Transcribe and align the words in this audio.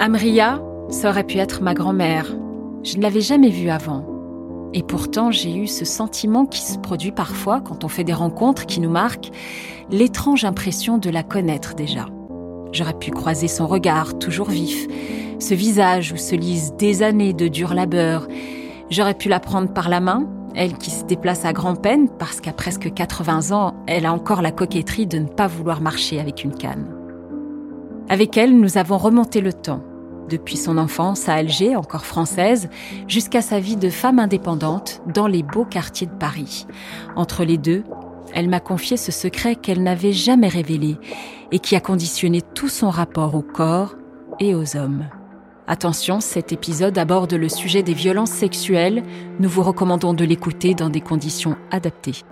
Amria, 0.00 0.62
ça 0.90 1.10
aurait 1.10 1.24
pu 1.24 1.38
être 1.38 1.60
ma 1.60 1.74
grand-mère. 1.74 2.32
Je 2.84 2.96
ne 2.96 3.02
l'avais 3.02 3.20
jamais 3.20 3.50
vue 3.50 3.68
avant. 3.68 4.06
Et 4.72 4.84
pourtant, 4.84 5.32
j'ai 5.32 5.56
eu 5.56 5.66
ce 5.66 5.84
sentiment 5.84 6.46
qui 6.46 6.60
se 6.60 6.78
produit 6.78 7.10
parfois 7.10 7.60
quand 7.60 7.82
on 7.82 7.88
fait 7.88 8.04
des 8.04 8.12
rencontres 8.12 8.66
qui 8.66 8.78
nous 8.78 8.90
marquent, 8.90 9.30
l'étrange 9.90 10.44
impression 10.44 10.98
de 10.98 11.10
la 11.10 11.24
connaître 11.24 11.74
déjà. 11.74 12.06
J'aurais 12.70 12.96
pu 12.96 13.10
croiser 13.10 13.48
son 13.48 13.66
regard, 13.66 14.16
toujours 14.20 14.50
vif, 14.50 14.86
ce 15.40 15.54
visage 15.54 16.12
où 16.12 16.16
se 16.16 16.36
lisent 16.36 16.74
des 16.78 17.02
années 17.02 17.32
de 17.32 17.48
dur 17.48 17.74
labeur. 17.74 18.28
J'aurais 18.90 19.14
pu 19.14 19.28
la 19.28 19.40
prendre 19.40 19.72
par 19.72 19.88
la 19.88 19.98
main, 19.98 20.28
elle 20.54 20.74
qui 20.74 20.92
se 20.92 21.06
déplace 21.06 21.44
à 21.44 21.52
grand-peine 21.52 22.08
parce 22.08 22.40
qu'à 22.40 22.52
presque 22.52 22.94
80 22.94 23.50
ans, 23.50 23.74
elle 23.88 24.06
a 24.06 24.12
encore 24.12 24.42
la 24.42 24.52
coquetterie 24.52 25.08
de 25.08 25.18
ne 25.18 25.26
pas 25.26 25.48
vouloir 25.48 25.80
marcher 25.80 26.20
avec 26.20 26.44
une 26.44 26.54
canne. 26.54 26.94
Avec 28.08 28.38
elle, 28.38 28.58
nous 28.58 28.78
avons 28.78 28.96
remonté 28.96 29.42
le 29.42 29.52
temps, 29.52 29.82
depuis 30.28 30.56
son 30.56 30.78
enfance 30.78 31.28
à 31.28 31.34
Alger, 31.34 31.76
encore 31.76 32.06
française, 32.06 32.68
jusqu'à 33.08 33.42
sa 33.42 33.58
vie 33.58 33.76
de 33.76 33.90
femme 33.90 34.18
indépendante 34.18 35.02
dans 35.12 35.26
les 35.26 35.42
beaux 35.42 35.64
quartiers 35.64 36.06
de 36.06 36.12
Paris. 36.12 36.66
Entre 37.16 37.44
les 37.44 37.58
deux, 37.58 37.82
elle 38.34 38.48
m'a 38.48 38.60
confié 38.60 38.96
ce 38.96 39.10
secret 39.10 39.56
qu'elle 39.56 39.82
n'avait 39.82 40.12
jamais 40.12 40.48
révélé 40.48 40.96
et 41.50 41.58
qui 41.58 41.76
a 41.76 41.80
conditionné 41.80 42.42
tout 42.42 42.68
son 42.68 42.90
rapport 42.90 43.34
au 43.34 43.42
corps 43.42 43.96
et 44.38 44.54
aux 44.54 44.76
hommes. 44.76 45.06
Attention, 45.66 46.20
cet 46.20 46.52
épisode 46.52 46.96
aborde 46.96 47.34
le 47.34 47.48
sujet 47.48 47.82
des 47.82 47.92
violences 47.92 48.30
sexuelles. 48.30 49.02
Nous 49.38 49.48
vous 49.48 49.62
recommandons 49.62 50.14
de 50.14 50.24
l'écouter 50.24 50.74
dans 50.74 50.88
des 50.88 51.02
conditions 51.02 51.56
adaptées. 51.70 52.22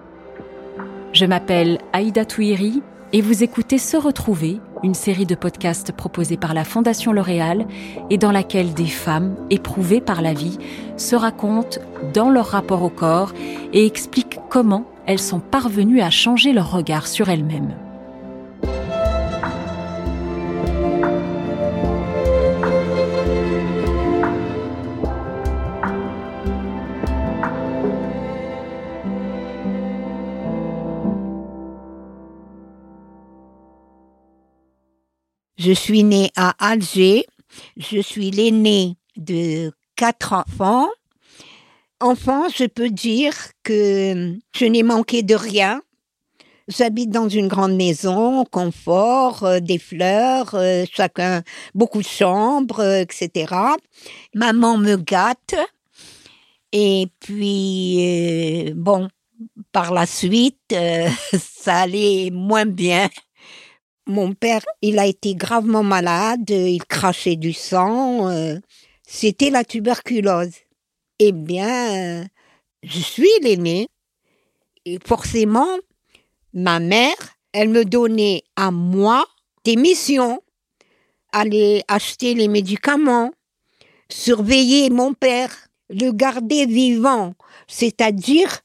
Je 1.13 1.27
m'appelle 1.27 1.79
Aïda 1.93 2.25
Touiri 2.25 2.83
et 3.13 3.21
vous 3.21 3.43
écoutez 3.43 3.79
Se 3.79 3.97
Retrouver, 3.97 4.61
une 4.83 4.95
série 4.95 5.27
de 5.27 5.35
podcasts 5.35 5.93
proposés 5.93 6.37
par 6.37 6.55
la 6.55 6.65
Fondation 6.65 7.13
L'Oréal 7.13 7.67
et 8.11 8.19
dans 8.19 8.33
laquelle 8.33 8.75
des 8.75 8.87
femmes 8.87 9.37
éprouvées 9.51 10.01
par 10.01 10.23
la 10.23 10.33
vie 10.33 10.59
se 10.97 11.17
racontent 11.17 11.81
dans 12.13 12.31
leur 12.31 12.47
rapport 12.47 12.83
au 12.83 12.91
corps 12.91 13.33
et 13.73 13.87
expliquent 13.87 14.41
comment 14.51 14.85
elles 15.07 15.21
sont 15.21 15.41
parvenues 15.41 16.01
à 16.01 16.11
changer 16.11 16.53
leur 16.53 16.73
regard 16.73 17.07
sur 17.07 17.29
elles-mêmes. 17.29 17.75
Je 35.59 35.73
suis 35.73 36.05
née 36.05 36.31
à 36.37 36.55
Alger. 36.59 37.27
Je 37.77 38.01
suis 38.01 38.31
l'aînée 38.31 38.97
de 39.17 39.73
quatre 39.97 40.35
enfants. 40.35 40.89
Enfant, 42.01 42.49
je 42.55 42.65
peux 42.65 42.91
dire 42.91 43.35
que 43.63 44.35
je 44.55 44.65
n'ai 44.67 44.83
manqué 44.83 45.23
de 45.23 45.35
rien. 45.35 45.81
J'habite 46.69 47.11
dans 47.11 47.29
une 47.29 47.49
grande 47.49 47.77
maison, 47.77 48.45
confort, 48.45 49.45
euh, 49.45 49.61
des 49.61 49.79
fleurs, 49.79 50.55
euh, 50.55 50.85
chacun 50.93 51.43
beaucoup 51.75 52.03
de 52.03 52.07
chambres, 52.07 52.81
euh, 52.81 53.01
etc. 53.01 53.55
Maman 54.35 54.77
me 54.77 54.97
gâte. 54.97 55.55
Et 56.73 57.07
puis, 57.21 58.73
bon, 58.75 59.09
par 59.71 59.95
la 59.95 60.07
suite, 60.07 60.75
ça 61.39 61.77
allait 61.77 62.31
moins 62.33 62.67
bien. 62.67 63.09
Mon 64.09 64.35
père, 64.35 64.65
il 64.83 65.01
a 65.01 65.07
été 65.07 65.35
gravement 65.35 65.83
malade, 65.83 66.49
il 66.51 66.85
crachait 66.85 67.35
du 67.35 67.53
sang, 67.53 68.31
euh, 68.31 68.57
c'était 69.03 69.51
la 69.51 69.65
tuberculose. 69.65 70.55
Eh 71.19 71.33
bien, 71.33 72.25
je 72.85 73.01
suis 73.01 73.29
l'aîné. 73.43 73.89
Et 74.85 75.01
forcément, 75.05 75.77
ma 76.53 76.79
mère, 76.79 77.17
elle 77.53 77.71
me 77.71 77.85
donnait 77.85 78.45
à 78.55 78.71
moi 78.71 79.25
des 79.65 79.75
missions. 79.75 80.41
Aller 81.33 81.83
acheter 81.89 82.35
les 82.35 82.47
médicaments, 82.47 83.33
surveiller 84.09 84.89
mon 84.89 85.15
père, 85.15 85.69
le 85.91 86.13
garder 86.13 86.67
vivant, 86.67 87.35
c'est-à-dire 87.67 88.61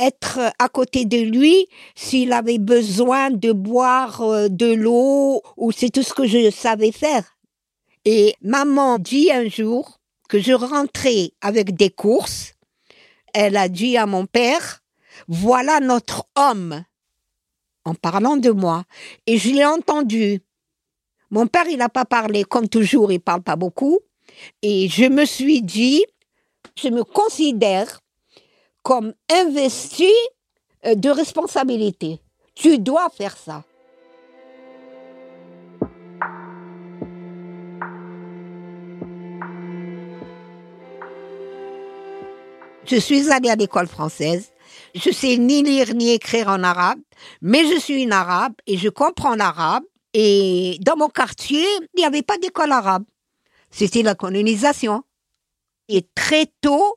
être 0.00 0.38
à 0.58 0.68
côté 0.68 1.04
de 1.04 1.18
lui 1.18 1.66
s'il 1.94 2.32
avait 2.32 2.58
besoin 2.58 3.30
de 3.30 3.52
boire 3.52 4.20
euh, 4.22 4.48
de 4.48 4.72
l'eau 4.72 5.42
ou 5.56 5.72
c'est 5.72 5.90
tout 5.90 6.02
ce 6.02 6.14
que 6.14 6.26
je 6.26 6.50
savais 6.50 6.92
faire. 6.92 7.36
Et 8.04 8.34
maman 8.40 8.98
dit 8.98 9.30
un 9.32 9.48
jour 9.48 9.98
que 10.28 10.40
je 10.40 10.52
rentrais 10.52 11.32
avec 11.40 11.76
des 11.76 11.90
courses. 11.90 12.52
Elle 13.34 13.56
a 13.56 13.68
dit 13.68 13.96
à 13.96 14.06
mon 14.06 14.26
père, 14.26 14.82
voilà 15.28 15.80
notre 15.80 16.24
homme, 16.36 16.84
en 17.84 17.94
parlant 17.94 18.36
de 18.36 18.50
moi. 18.50 18.84
Et 19.26 19.38
je 19.38 19.50
l'ai 19.50 19.64
entendu. 19.64 20.40
Mon 21.30 21.46
père, 21.46 21.66
il 21.68 21.78
n'a 21.78 21.88
pas 21.88 22.04
parlé, 22.04 22.44
comme 22.44 22.68
toujours, 22.68 23.10
il 23.12 23.20
parle 23.20 23.42
pas 23.42 23.56
beaucoup. 23.56 23.98
Et 24.62 24.88
je 24.88 25.04
me 25.04 25.24
suis 25.24 25.62
dit, 25.62 26.04
je 26.80 26.88
me 26.88 27.02
considère 27.02 28.00
comme 28.86 29.14
investi 29.28 30.12
euh, 30.84 30.94
de 30.94 31.10
responsabilité. 31.10 32.20
Tu 32.54 32.78
dois 32.78 33.08
faire 33.08 33.36
ça. 33.36 33.64
Je 42.84 42.94
suis 42.94 43.32
allée 43.32 43.50
à 43.50 43.56
l'école 43.56 43.88
française. 43.88 44.52
Je 44.94 45.10
sais 45.10 45.36
ni 45.36 45.64
lire 45.64 45.92
ni 45.92 46.12
écrire 46.12 46.46
en 46.46 46.62
arabe, 46.62 47.00
mais 47.42 47.66
je 47.66 47.80
suis 47.80 48.04
une 48.04 48.12
arabe 48.12 48.54
et 48.68 48.78
je 48.78 48.88
comprends 48.88 49.34
l'arabe. 49.34 49.82
Et 50.14 50.78
dans 50.80 50.96
mon 50.96 51.08
quartier, 51.08 51.66
il 51.92 51.98
n'y 51.98 52.04
avait 52.04 52.22
pas 52.22 52.38
d'école 52.38 52.70
arabe. 52.70 53.02
C'était 53.68 54.04
la 54.04 54.14
colonisation. 54.14 55.02
Et 55.88 56.06
très 56.14 56.46
tôt, 56.60 56.94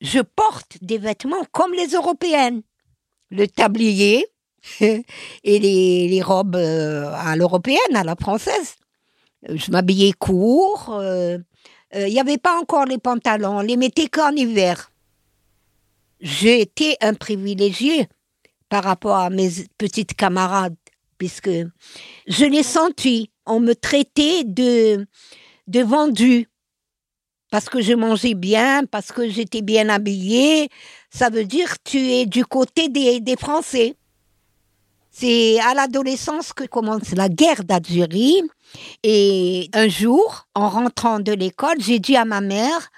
je 0.00 0.20
porte 0.20 0.78
des 0.82 0.98
vêtements 0.98 1.44
comme 1.52 1.72
les 1.74 1.88
européennes. 1.88 2.62
Le 3.30 3.46
tablier 3.46 4.26
et 4.80 5.04
les, 5.44 6.22
robes 6.22 6.56
euh, 6.56 7.12
à 7.14 7.36
l'européenne, 7.36 7.94
à 7.94 8.04
la 8.04 8.16
française. 8.16 8.76
Je 9.48 9.70
m'habillais 9.70 10.12
court. 10.12 10.94
Euh, 10.94 11.38
euh, 11.94 12.08
il 12.08 12.12
n'y 12.12 12.20
avait 12.20 12.38
pas 12.38 12.58
encore 12.58 12.84
les 12.84 12.98
pantalons, 12.98 13.60
les 13.60 13.76
mettais 13.76 14.08
qu'en 14.08 14.32
hiver. 14.32 14.90
J'ai 16.20 16.60
été 16.60 16.96
un 17.00 17.14
privilégié 17.14 18.08
par 18.68 18.84
rapport 18.84 19.16
à 19.16 19.30
mes 19.30 19.50
petites 19.78 20.14
camarades, 20.14 20.76
puisque 21.18 21.50
je 22.26 22.44
l'ai 22.44 22.62
senti. 22.62 23.30
On 23.46 23.58
me 23.58 23.74
traitait 23.74 24.44
de, 24.44 25.06
de 25.66 25.80
vendu 25.80 26.49
parce 27.50 27.68
que 27.68 27.82
je 27.82 27.92
mangeais 27.92 28.34
bien, 28.34 28.84
parce 28.84 29.12
que 29.12 29.28
j'étais 29.28 29.62
bien 29.62 29.88
habillée, 29.88 30.68
ça 31.10 31.28
veut 31.28 31.44
dire 31.44 31.74
tu 31.84 31.98
es 31.98 32.26
du 32.26 32.44
côté 32.44 32.88
des, 32.88 33.36
Français. 33.38 33.96
C'est 35.10 35.58
à 35.60 35.74
l'adolescence 35.74 36.52
que 36.52 36.64
commence 36.64 37.10
la 37.12 37.28
guerre 37.28 37.64
d'Algérie. 37.64 38.42
Et 39.02 39.68
un 39.74 39.88
jour, 39.88 40.46
en 40.54 40.68
rentrant 40.68 41.18
de 41.18 41.32
l'école, 41.32 41.80
j'ai 41.80 41.98
dit 41.98 42.16
à 42.16 42.24
ma 42.24 42.40
mère, 42.40 42.90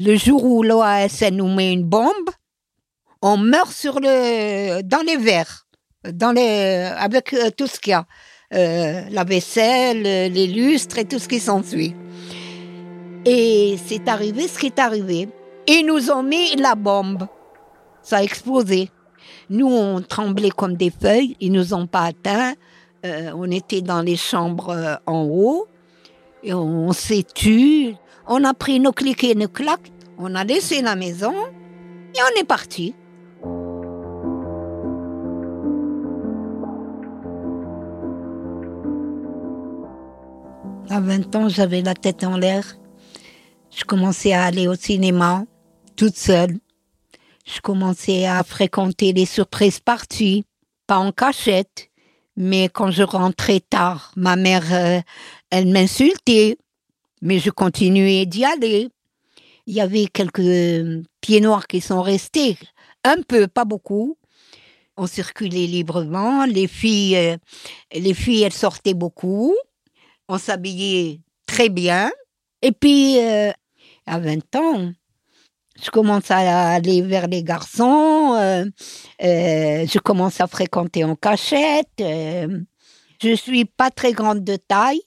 le 0.00 0.16
jour 0.16 0.44
où 0.44 0.64
l'OAS 0.64 1.30
nous 1.30 1.48
met 1.48 1.72
une 1.72 1.84
bombe, 1.84 2.30
on 3.22 3.36
meurt 3.36 3.72
sur 3.72 4.00
le, 4.00 4.82
dans 4.82 5.02
les 5.06 5.16
verres, 5.16 5.68
dans 6.12 6.32
les, 6.32 6.90
avec 6.96 7.32
euh, 7.32 7.50
tout 7.56 7.68
ce 7.68 7.78
qu'il 7.78 7.92
y 7.92 7.94
a, 7.94 8.04
euh, 8.52 9.02
la 9.10 9.22
vaisselle, 9.22 10.02
les 10.02 10.46
lustres 10.48 10.98
et 10.98 11.04
tout 11.04 11.20
ce 11.20 11.28
qui 11.28 11.38
s'ensuit. 11.38 11.94
Et 13.24 13.76
c'est 13.86 14.08
arrivé 14.08 14.48
ce 14.48 14.58
qui 14.58 14.66
est 14.66 14.78
arrivé. 14.80 15.28
Ils 15.68 15.86
nous 15.86 16.10
ont 16.10 16.24
mis 16.24 16.56
la 16.56 16.74
bombe. 16.74 17.28
Ça 18.02 18.16
a 18.16 18.22
explosé. 18.22 18.90
Nous, 19.48 19.68
on 19.68 20.00
tremblait 20.00 20.50
comme 20.50 20.74
des 20.74 20.90
feuilles. 20.90 21.36
Ils 21.40 21.52
nous 21.52 21.72
ont 21.72 21.86
pas 21.86 22.06
atteints. 22.06 22.54
Euh, 23.04 23.30
on 23.36 23.48
était 23.50 23.80
dans 23.80 24.02
les 24.02 24.16
chambres 24.16 24.70
euh, 24.70 24.96
en 25.06 25.22
haut. 25.24 25.66
Et 26.42 26.52
on, 26.52 26.92
s'est 26.92 27.24
tu. 27.32 27.94
On 28.26 28.42
a 28.42 28.54
pris 28.54 28.80
nos 28.80 28.92
clics 28.92 29.22
et 29.22 29.36
nos 29.36 29.46
claques. 29.46 29.92
On 30.18 30.34
a 30.34 30.42
laissé 30.42 30.82
la 30.82 30.96
maison. 30.96 31.32
Et 32.14 32.18
on 32.18 32.40
est 32.40 32.44
parti. 32.44 32.94
À 40.90 41.00
20 41.00 41.36
ans, 41.36 41.48
j'avais 41.48 41.82
la 41.82 41.94
tête 41.94 42.24
en 42.24 42.36
l'air. 42.36 42.76
Je 43.74 43.84
commençais 43.84 44.32
à 44.32 44.44
aller 44.44 44.68
au 44.68 44.74
cinéma 44.74 45.44
toute 45.96 46.16
seule. 46.16 46.58
Je 47.46 47.60
commençais 47.60 48.26
à 48.26 48.42
fréquenter 48.44 49.12
les 49.12 49.26
surprises 49.26 49.80
parties, 49.80 50.44
pas 50.86 50.98
en 50.98 51.10
cachette, 51.10 51.90
mais 52.36 52.68
quand 52.68 52.90
je 52.90 53.02
rentrais 53.02 53.60
tard, 53.60 54.12
ma 54.16 54.36
mère, 54.36 54.72
euh, 54.72 55.00
elle 55.50 55.66
m'insultait. 55.66 56.56
Mais 57.20 57.38
je 57.38 57.50
continuais 57.50 58.26
d'y 58.26 58.44
aller. 58.44 58.88
Il 59.66 59.74
y 59.74 59.80
avait 59.80 60.06
quelques 60.06 61.06
pieds 61.20 61.40
noirs 61.40 61.66
qui 61.66 61.80
sont 61.80 62.02
restés, 62.02 62.58
un 63.04 63.22
peu, 63.22 63.46
pas 63.46 63.64
beaucoup. 63.64 64.18
On 64.96 65.06
circulait 65.06 65.66
librement. 65.66 66.44
Les 66.44 66.66
filles, 66.66 67.16
euh, 67.16 67.36
les 67.92 68.14
filles, 68.14 68.42
elles 68.42 68.52
sortaient 68.52 68.94
beaucoup. 68.94 69.54
On 70.28 70.36
s'habillait 70.38 71.20
très 71.46 71.68
bien. 71.68 72.10
Et 72.60 72.72
puis, 72.72 73.18
euh, 73.18 73.52
à 74.12 74.18
20 74.18 74.56
ans, 74.56 74.92
je 75.82 75.90
commence 75.90 76.30
à 76.30 76.68
aller 76.68 77.00
vers 77.00 77.28
les 77.28 77.42
garçons. 77.42 78.34
Euh, 78.38 78.66
je 79.18 79.98
commence 79.98 80.40
à 80.40 80.46
fréquenter 80.46 81.02
en 81.04 81.16
cachette. 81.16 81.88
je 81.98 83.34
suis 83.34 83.64
pas 83.64 83.90
très 83.90 84.12
grande 84.12 84.44
de 84.44 84.56
taille. 84.56 85.00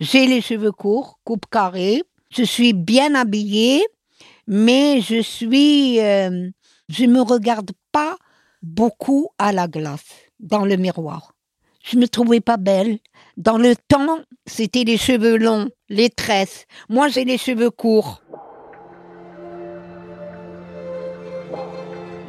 J'ai 0.00 0.26
les 0.26 0.40
cheveux 0.40 0.70
courts, 0.70 1.18
coupe 1.24 1.46
carrée. 1.50 2.02
Je 2.30 2.44
suis 2.44 2.72
bien 2.72 3.16
habillée, 3.16 3.84
mais 4.46 5.00
je 5.00 5.20
suis, 5.20 5.98
euh, 6.00 6.48
je 6.88 7.04
me 7.06 7.20
regarde 7.20 7.72
pas 7.90 8.16
beaucoup 8.62 9.30
à 9.38 9.52
la 9.52 9.66
glace 9.66 10.14
dans 10.38 10.64
le 10.64 10.76
miroir. 10.76 11.32
Je 11.90 11.96
me 11.96 12.06
trouvais 12.06 12.40
pas 12.40 12.58
belle. 12.58 12.98
Dans 13.38 13.56
le 13.56 13.74
temps, 13.74 14.18
c'était 14.44 14.84
les 14.84 14.98
cheveux 14.98 15.38
longs, 15.38 15.68
les 15.88 16.10
tresses. 16.10 16.66
Moi, 16.90 17.08
j'ai 17.08 17.24
les 17.24 17.38
cheveux 17.38 17.70
courts. 17.70 18.20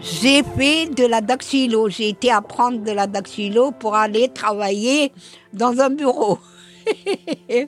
J'ai 0.01 0.43
fait 0.43 0.85
de 0.85 1.05
la 1.05 1.19
dactylo. 1.19 1.89
J'ai 1.89 2.07
été 2.07 2.31
apprendre 2.31 2.81
de 2.83 2.91
la 2.91 3.05
dactylo 3.05 3.71
pour 3.71 3.95
aller 3.95 4.29
travailler 4.29 5.11
dans 5.51 5.77
un 5.81 5.89
bureau. 5.89 6.39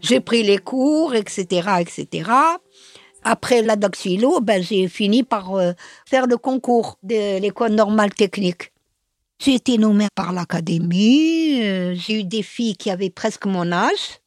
j'ai 0.00 0.20
pris 0.20 0.42
les 0.42 0.58
cours, 0.58 1.14
etc., 1.14 1.68
etc. 1.78 2.28
Après 3.22 3.62
la 3.62 3.76
doxilo, 3.76 4.40
ben, 4.40 4.62
j'ai 4.62 4.88
fini 4.88 5.22
par 5.22 5.54
euh, 5.54 5.72
faire 6.06 6.26
le 6.26 6.38
concours 6.38 6.98
de 7.04 7.38
l'école 7.38 7.72
normale 7.72 8.14
technique. 8.14 8.72
J'ai 9.42 9.54
été 9.54 9.78
nommée 9.78 10.08
par 10.14 10.32
l'académie, 10.34 11.62
euh, 11.62 11.94
j'ai 11.94 12.20
eu 12.20 12.24
des 12.24 12.42
filles 12.42 12.76
qui 12.76 12.90
avaient 12.90 13.08
presque 13.08 13.46
mon 13.46 13.72
âge, 13.72 14.20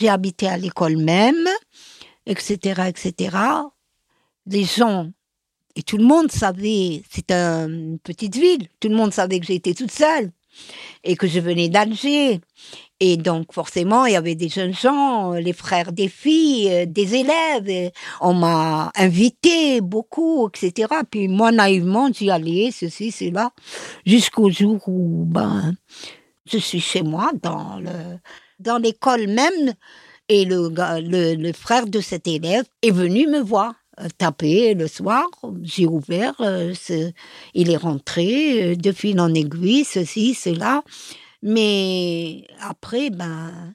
j'ai 0.00 0.08
habité 0.08 0.46
à 0.46 0.56
l'école 0.56 0.96
même, 0.96 1.48
etc., 2.24 2.82
etc. 2.86 3.36
Les 4.46 4.62
gens, 4.62 5.10
et 5.74 5.82
tout 5.82 5.96
le 5.96 6.04
monde 6.04 6.30
savait, 6.30 7.02
c'est 7.10 7.32
une 7.32 7.98
petite 7.98 8.36
ville, 8.36 8.68
tout 8.78 8.88
le 8.88 8.94
monde 8.94 9.12
savait 9.12 9.40
que 9.40 9.46
j'étais 9.46 9.74
toute 9.74 9.90
seule 9.90 10.30
et 11.04 11.16
que 11.16 11.26
je 11.26 11.40
venais 11.40 11.68
d'Alger 11.68 12.40
et 13.00 13.16
donc, 13.16 13.52
forcément, 13.52 14.06
il 14.06 14.14
y 14.14 14.16
avait 14.16 14.34
des 14.34 14.48
jeunes 14.48 14.74
gens, 14.74 15.32
les 15.32 15.52
frères 15.52 15.92
des 15.92 16.08
filles, 16.08 16.68
euh, 16.70 16.86
des 16.86 17.14
élèves. 17.14 17.92
on 18.20 18.34
m'a 18.34 18.90
invité 18.96 19.80
beaucoup, 19.80 20.48
etc. 20.48 20.88
Puis 21.08 21.28
moi, 21.28 21.52
naïvement, 21.52 22.10
j'y 22.12 22.30
allais, 22.30 22.70
ceci, 22.72 23.12
cela, 23.12 23.52
jusqu'au 24.04 24.50
jour 24.50 24.80
où, 24.88 25.24
ben, 25.26 25.76
je 26.50 26.58
suis 26.58 26.80
chez 26.80 27.02
moi, 27.02 27.30
dans 27.40 27.78
le, 27.78 28.18
dans 28.58 28.78
l'école 28.78 29.28
même, 29.28 29.74
et 30.28 30.44
le 30.44 31.52
frère 31.52 31.86
de 31.86 32.00
cet 32.00 32.26
élève 32.26 32.64
est 32.82 32.90
venu 32.90 33.28
me 33.28 33.40
voir 33.40 33.74
euh, 34.00 34.08
taper 34.16 34.74
le 34.74 34.86
soir, 34.86 35.26
j'ai 35.62 35.86
ouvert, 35.86 36.34
euh, 36.40 36.74
il 37.54 37.70
est 37.70 37.76
rentré 37.76 38.76
de 38.76 38.92
fil 38.92 39.20
en 39.20 39.32
aiguille, 39.34 39.84
ceci, 39.84 40.34
cela. 40.34 40.82
Mais 41.42 42.46
après, 42.60 43.10
ben, 43.10 43.74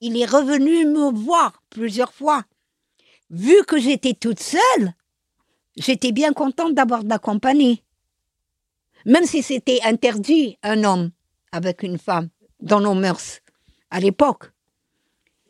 il 0.00 0.20
est 0.20 0.26
revenu 0.26 0.84
me 0.86 1.12
voir 1.12 1.62
plusieurs 1.70 2.12
fois. 2.12 2.44
Vu 3.30 3.64
que 3.66 3.80
j'étais 3.80 4.14
toute 4.14 4.40
seule, 4.40 4.94
j'étais 5.76 6.12
bien 6.12 6.32
contente 6.32 6.74
d'avoir 6.74 7.04
de 7.04 7.08
la 7.08 7.18
compagnie. 7.18 7.82
Même 9.06 9.24
si 9.24 9.42
c'était 9.42 9.80
interdit, 9.82 10.58
un 10.62 10.84
homme 10.84 11.10
avec 11.52 11.82
une 11.82 11.98
femme, 11.98 12.28
dans 12.60 12.80
nos 12.80 12.94
mœurs, 12.94 13.40
à 13.90 14.00
l'époque. 14.00 14.50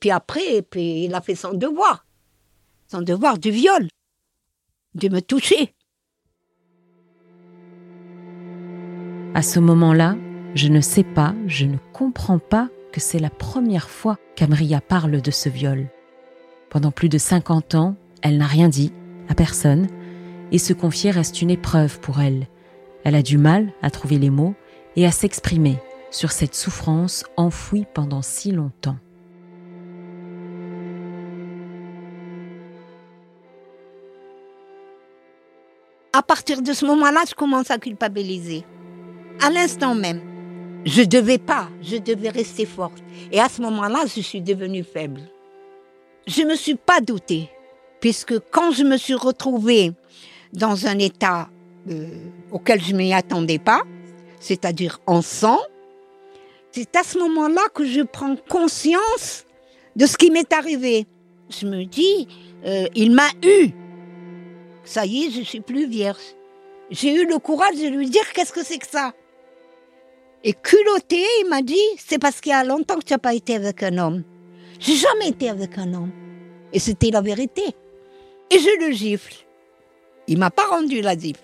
Puis 0.01 0.11
après, 0.11 0.63
puis 0.63 1.05
il 1.05 1.15
a 1.15 1.21
fait 1.21 1.35
son 1.35 1.55
devoir. 1.55 2.07
Son 2.89 3.01
devoir 3.01 3.39
du 3.39 3.51
viol, 3.51 3.89
de 4.95 5.09
me 5.09 5.21
toucher. 5.21 5.75
À 9.35 9.43
ce 9.43 9.59
moment-là, 9.59 10.17
je 10.55 10.69
ne 10.69 10.81
sais 10.81 11.03
pas, 11.03 11.35
je 11.47 11.67
ne 11.67 11.77
comprends 11.93 12.39
pas 12.39 12.69
que 12.93 13.01
c'est 13.01 13.19
la 13.19 13.31
première 13.31 13.91
fois 13.91 14.17
qu'Amria 14.37 14.81
parle 14.81 15.21
de 15.21 15.31
ce 15.33 15.49
viol. 15.49 15.89
Pendant 16.71 16.93
plus 16.93 17.09
de 17.09 17.19
50 17.19 17.75
ans, 17.75 17.97
elle 18.23 18.39
n'a 18.39 18.47
rien 18.47 18.69
dit, 18.69 18.93
à 19.29 19.35
personne, 19.35 19.89
et 20.53 20.59
se 20.59 20.73
confier 20.73 21.11
reste 21.11 21.43
une 21.43 21.51
épreuve 21.51 21.99
pour 21.99 22.21
elle. 22.21 22.47
Elle 23.03 23.17
a 23.17 23.23
du 23.23 23.39
mal 23.39 23.73
à 23.83 23.91
trouver 23.91 24.19
les 24.19 24.31
mots 24.31 24.55
et 24.95 25.07
à 25.07 25.11
s'exprimer 25.11 25.79
sur 26.13 26.31
cette 26.31 26.55
souffrance 26.55 27.25
enfouie 27.37 27.87
pendant 27.93 28.23
si 28.23 28.53
longtemps. 28.53 28.97
À 36.17 36.23
partir 36.23 36.63
de 36.63 36.73
ce 36.73 36.87
moment-là, 36.87 37.25
je 37.29 37.35
commence 37.35 37.73
à 37.73 37.79
culpabiliser. 37.79 38.65
À 39.43 39.51
l'instant 39.51 39.97
même. 39.97 40.21
Je 40.85 41.03
devais 41.03 41.39
pas, 41.39 41.69
je 41.83 41.97
devais 41.97 42.29
rester 42.29 42.67
forte. 42.67 43.03
Et 43.33 43.41
à 43.41 43.49
ce 43.49 43.61
moment-là, 43.63 44.05
je 44.07 44.21
suis 44.21 44.41
devenue 44.41 44.85
faible. 44.85 45.23
Je 46.29 46.43
me 46.43 46.55
suis 46.55 46.77
pas 46.77 47.01
doutée, 47.01 47.51
puisque 48.01 48.39
quand 48.53 48.71
je 48.71 48.85
me 48.85 48.97
suis 48.97 49.15
retrouvée 49.15 49.91
dans 50.53 50.87
un 50.87 51.01
état 51.01 51.49
euh, 51.91 52.07
auquel 52.53 52.81
je 52.81 52.95
m'y 52.95 53.13
attendais 53.13 53.59
pas, 53.59 53.83
c'est-à-dire 54.39 55.01
en 55.07 55.21
sang, 55.21 55.59
c'est 56.71 56.95
à 56.95 57.03
ce 57.03 57.19
moment-là 57.19 57.63
que 57.75 57.85
je 57.85 58.03
prends 58.03 58.37
conscience 58.49 59.47
de 59.97 60.07
ce 60.07 60.17
qui 60.17 60.31
m'est 60.31 60.53
arrivé. 60.53 61.09
Je 61.51 61.67
me 61.67 61.85
dis, 61.85 62.29
euh, 62.65 62.87
il 62.95 63.11
m'a 63.11 63.29
eu. 63.45 63.71
Ça 64.85 65.07
y 65.07 65.25
est, 65.25 65.31
je 65.31 65.43
suis 65.43 65.61
plus 65.61 65.87
vierge. 65.87 66.35
J'ai 66.91 67.15
eu 67.15 67.27
le 67.27 67.39
courage 67.39 67.77
de 67.77 67.89
lui 67.89 68.11
dire 68.11 68.31
qu'est-ce 68.33 68.53
que 68.53 68.65
c'est 68.65 68.79
que 68.79 68.87
ça. 68.87 69.13
Et 70.43 70.53
culotté, 70.53 71.25
il 71.41 71.49
m'a 71.49 71.63
dit, 71.63 71.81
c'est 71.97 72.19
parce 72.19 72.41
qu'il 72.41 72.53
y 72.53 72.55
a 72.55 72.65
longtemps 72.65 72.99
que 72.99 73.05
tu 73.05 73.15
n'as 73.15 73.19
pas 73.19 73.35
été 73.35 73.55
avec 73.55 73.83
un 73.83 73.97
homme. 73.97 74.25
J'ai 74.79 74.95
jamais 74.95 75.29
été 75.29 75.49
avec 75.49 75.79
un 75.79 75.95
homme. 75.95 76.13
Et 76.73 76.79
c'était 76.79 77.11
la 77.11 77.23
vérité. 77.23 77.63
Et 78.51 78.59
je 78.59 78.87
le 78.87 78.93
gifle. 78.93 79.35
Il 80.27 80.39
m'a 80.39 80.51
pas 80.51 80.67
rendu 80.67 81.01
la 81.01 81.17
gifle. 81.17 81.41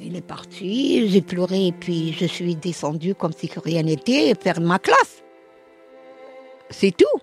Il 0.00 0.16
est 0.16 0.26
parti, 0.26 1.08
j'ai 1.08 1.22
pleuré 1.22 1.72
puis 1.78 2.12
je 2.12 2.26
suis 2.26 2.56
descendue 2.56 3.14
comme 3.14 3.32
si 3.32 3.48
rien 3.64 3.82
n'était 3.82 4.34
faire 4.40 4.60
ma 4.60 4.78
classe. 4.78 5.22
C'est 6.70 6.96
tout. 6.96 7.20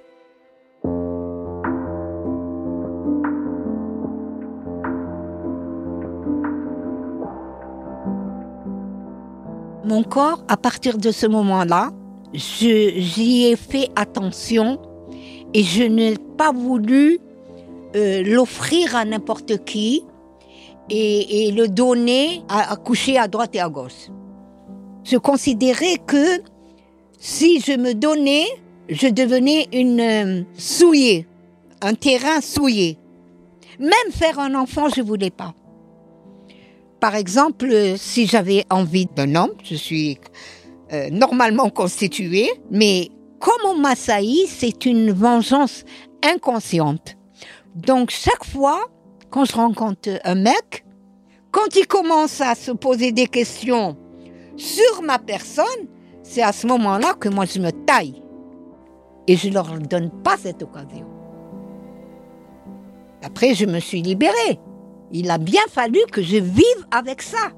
Corps, 10.03 10.43
à 10.47 10.55
partir 10.55 10.97
de 10.97 11.11
ce 11.11 11.27
moment-là, 11.27 11.91
j'y 12.33 13.45
ai 13.45 13.55
fait 13.57 13.89
attention 13.97 14.79
et 15.53 15.63
je 15.63 15.83
n'ai 15.83 16.15
pas 16.37 16.53
voulu 16.53 17.19
euh, 17.95 18.23
l'offrir 18.23 18.95
à 18.95 19.03
n'importe 19.03 19.65
qui 19.65 20.03
et, 20.89 21.51
le 21.51 21.67
donner 21.67 22.41
à, 22.49 22.75
coucher 22.77 23.17
à 23.17 23.27
droite 23.27 23.53
et 23.53 23.59
à 23.59 23.69
gauche. 23.69 24.09
Je 25.03 25.17
considérais 25.17 25.97
que 26.05 26.41
si 27.19 27.59
je 27.59 27.73
me 27.73 27.93
donnais, 27.93 28.45
je 28.89 29.07
devenais 29.07 29.67
une 29.73 29.99
euh, 29.99 30.43
souillée, 30.57 31.27
un 31.81 31.95
terrain 31.95 32.39
souillé. 32.41 32.97
Même 33.79 34.11
faire 34.11 34.39
un 34.39 34.55
enfant, 34.55 34.89
je 34.89 35.01
voulais 35.01 35.31
pas. 35.31 35.53
Par 37.01 37.15
exemple, 37.15 37.67
si 37.97 38.27
j'avais 38.27 38.63
envie 38.69 39.07
d'un 39.07 39.33
homme, 39.33 39.53
je 39.63 39.73
suis 39.73 40.19
euh, 40.93 41.09
normalement 41.09 41.69
constituée, 41.69 42.47
mais 42.69 43.09
comme 43.39 43.65
on 43.65 43.75
m'a 43.75 43.95
sailli, 43.95 44.45
c'est 44.47 44.85
une 44.85 45.11
vengeance 45.11 45.83
inconsciente. 46.23 47.17
Donc 47.73 48.11
chaque 48.11 48.45
fois, 48.45 48.85
quand 49.31 49.45
je 49.45 49.53
rencontre 49.53 50.09
un 50.23 50.35
mec, 50.35 50.85
quand 51.49 51.75
il 51.75 51.87
commence 51.87 52.39
à 52.39 52.53
se 52.53 52.69
poser 52.69 53.11
des 53.11 53.25
questions 53.25 53.97
sur 54.55 55.01
ma 55.01 55.17
personne, 55.17 55.65
c'est 56.21 56.43
à 56.43 56.51
ce 56.51 56.67
moment-là 56.67 57.15
que 57.19 57.29
moi 57.29 57.45
je 57.45 57.59
me 57.59 57.71
taille. 57.71 58.21
Et 59.27 59.35
je 59.35 59.49
ne 59.49 59.55
leur 59.55 59.79
donne 59.79 60.11
pas 60.23 60.37
cette 60.37 60.61
occasion. 60.61 61.07
Après, 63.23 63.55
je 63.55 63.65
me 63.65 63.79
suis 63.79 64.03
libérée. 64.03 64.59
Il 65.13 65.29
a 65.29 65.37
bien 65.37 65.61
fallu 65.69 65.99
que 66.11 66.21
je 66.21 66.37
vive 66.37 66.85
avec 66.89 67.21
ça, 67.21 67.51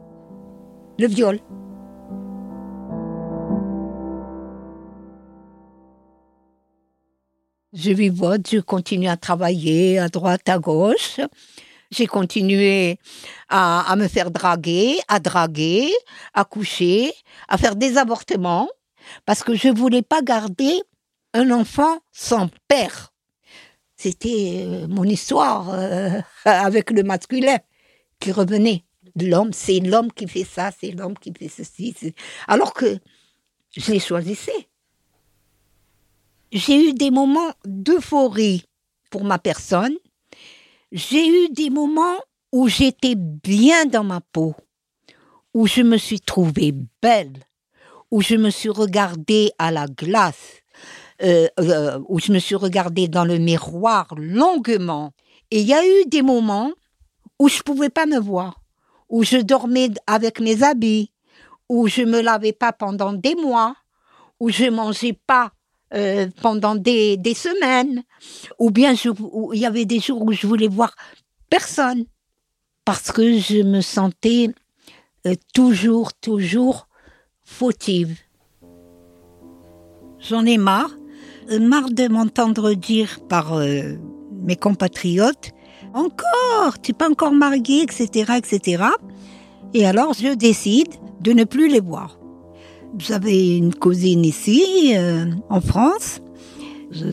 le 0.98 1.08
viol. 1.08 1.40
Je 7.74 7.92
vivote, 7.92 8.50
je 8.52 8.60
continue 8.60 9.08
à 9.08 9.18
travailler 9.18 10.00
à 10.00 10.08
droite, 10.08 10.48
à 10.48 10.58
gauche. 10.58 11.20
J'ai 11.92 12.08
continué 12.08 12.98
à, 13.50 13.96
me 13.98 14.08
faire 14.08 14.32
draguer, 14.32 14.98
à 15.08 15.20
draguer, 15.20 15.92
à 16.34 16.46
coucher, 16.46 17.14
à 17.48 17.58
faire 17.58 17.76
des 17.76 17.98
avortements, 18.00 18.68
parce 19.26 19.44
que 19.44 19.54
je 19.54 19.70
voulais 19.70 20.02
pas 20.02 20.24
garder 20.24 20.82
un 21.36 21.52
enfant 21.52 22.00
sans 22.12 22.50
père. 22.68 23.13
C'était 24.04 24.66
euh, 24.66 24.88
mon 24.90 25.06
histoire 25.06 25.70
euh, 25.70 26.20
avec 26.44 26.92
le 26.92 27.04
masculin 27.04 27.58
qui 28.20 28.34
revenait. 28.34 28.84
L'homme, 29.16 29.54
c'est 29.54 29.80
l'homme 29.80 30.12
qui 30.12 30.28
fait 30.28 30.44
ça, 30.44 30.72
c'est 30.78 30.92
l'homme 30.92 31.18
qui 31.18 31.32
fait 31.32 31.48
ceci. 31.48 31.96
Alors 32.50 32.74
que 32.74 33.00
je 33.72 33.94
les 33.94 34.02
choisissais. 34.02 34.68
J'ai 36.52 36.90
eu 36.90 36.94
des 36.94 37.12
moments 37.12 37.54
d'euphorie 37.64 38.66
pour 39.10 39.24
ma 39.24 39.40
personne. 39.40 39.96
J'ai 40.92 41.26
eu 41.26 41.48
des 41.54 41.70
moments 41.70 42.20
où 42.52 42.68
j'étais 42.68 43.16
bien 43.16 43.86
dans 43.86 44.04
ma 44.04 44.20
peau, 44.20 44.54
où 45.54 45.66
je 45.66 45.82
me 45.82 45.96
suis 45.96 46.20
trouvée 46.20 46.74
belle, 47.02 47.40
où 48.12 48.22
je 48.22 48.36
me 48.36 48.50
suis 48.50 48.70
regardée 48.70 49.54
à 49.58 49.72
la 49.72 49.88
glace, 49.88 50.63
euh, 51.22 51.48
euh, 51.60 52.00
où 52.10 52.20
je 52.20 52.32
me 52.32 52.40
suis 52.40 52.56
regardée 52.56 53.08
dans 53.08 53.26
le 53.26 53.38
miroir 53.38 54.08
longuement. 54.18 55.12
Et 55.52 55.62
il 55.62 55.68
y 55.68 55.74
a 55.74 55.86
eu 55.86 56.06
des 56.08 56.22
moments 56.24 56.72
où 57.40 57.48
je 57.48 57.62
pouvais 57.62 57.90
pas 57.90 58.06
me 58.06 58.20
voir, 58.20 58.62
où 59.10 59.24
je 59.24 59.38
dormais 59.38 59.90
avec 60.08 60.40
mes 60.40 60.64
habits, 60.64 61.12
où 61.70 61.88
je 61.88 62.02
me 62.02 62.22
lavais 62.22 62.54
pas 62.54 62.74
pendant 62.74 63.14
des 63.14 63.36
mois, 63.36 63.76
où 64.40 64.50
je 64.50 64.66
mangeais 64.66 65.18
pas 65.28 65.52
euh, 65.94 66.28
pendant 66.42 66.76
des, 66.76 67.20
semaines, 67.36 68.04
ou 68.58 68.72
bien 68.72 68.94
il 68.94 69.60
y 69.60 69.66
avait 69.66 69.86
des 69.86 70.00
jours 70.00 70.24
où 70.24 70.32
je 70.32 70.48
voulais 70.48 70.68
voir 70.68 70.96
personne, 71.50 72.06
parce 72.86 73.12
que 73.12 73.38
je 73.38 73.62
me 73.62 73.82
sentais 73.82 74.50
toujours, 75.54 76.14
toujours 76.14 76.88
fautive. 77.44 78.18
J'en 80.20 80.46
ai 80.46 80.58
marre, 80.58 80.96
marre 81.60 81.92
de 81.92 82.08
m'entendre 82.08 82.74
dire 82.74 83.20
par 83.28 83.58
mes 84.44 84.56
compatriotes, 84.56 85.52
encore, 85.94 86.80
tu 86.82 86.92
n'es 86.92 86.98
pas 86.98 87.10
encore 87.10 87.34
marié, 87.34 87.84
etc., 87.84 88.34
etc. 88.38 88.84
Et 89.74 89.86
alors 89.86 90.14
je 90.14 90.34
décide 90.34 90.90
de 91.22 91.32
ne 91.34 91.44
plus 91.44 91.68
les 91.68 91.80
voir. 91.80 92.18
J'avais 92.98 93.58
une 93.58 93.74
cousine 93.74 94.24
ici, 94.24 94.94
euh, 94.96 95.26
en 95.50 95.62
France. 95.62 96.22
Je, 96.92 97.06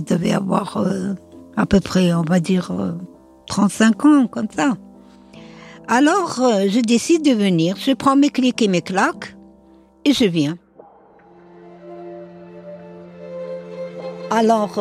devais 0.00 0.32
avoir 0.32 0.78
euh, 0.78 1.14
à 1.56 1.64
peu 1.64 1.78
près, 1.78 2.12
on 2.12 2.22
va 2.22 2.40
dire, 2.40 2.72
35 3.46 4.04
euh, 4.04 4.08
ans, 4.08 4.26
comme 4.26 4.48
ça. 4.54 4.76
Alors, 5.86 6.40
je 6.68 6.80
décide 6.80 7.24
de 7.24 7.30
venir. 7.30 7.76
Je 7.76 7.92
prends 7.92 8.16
mes 8.16 8.30
clics 8.30 8.60
et 8.60 8.68
mes 8.68 8.82
claques 8.82 9.36
et 10.04 10.12
je 10.12 10.24
viens. 10.24 10.58
Alors, 14.30 14.78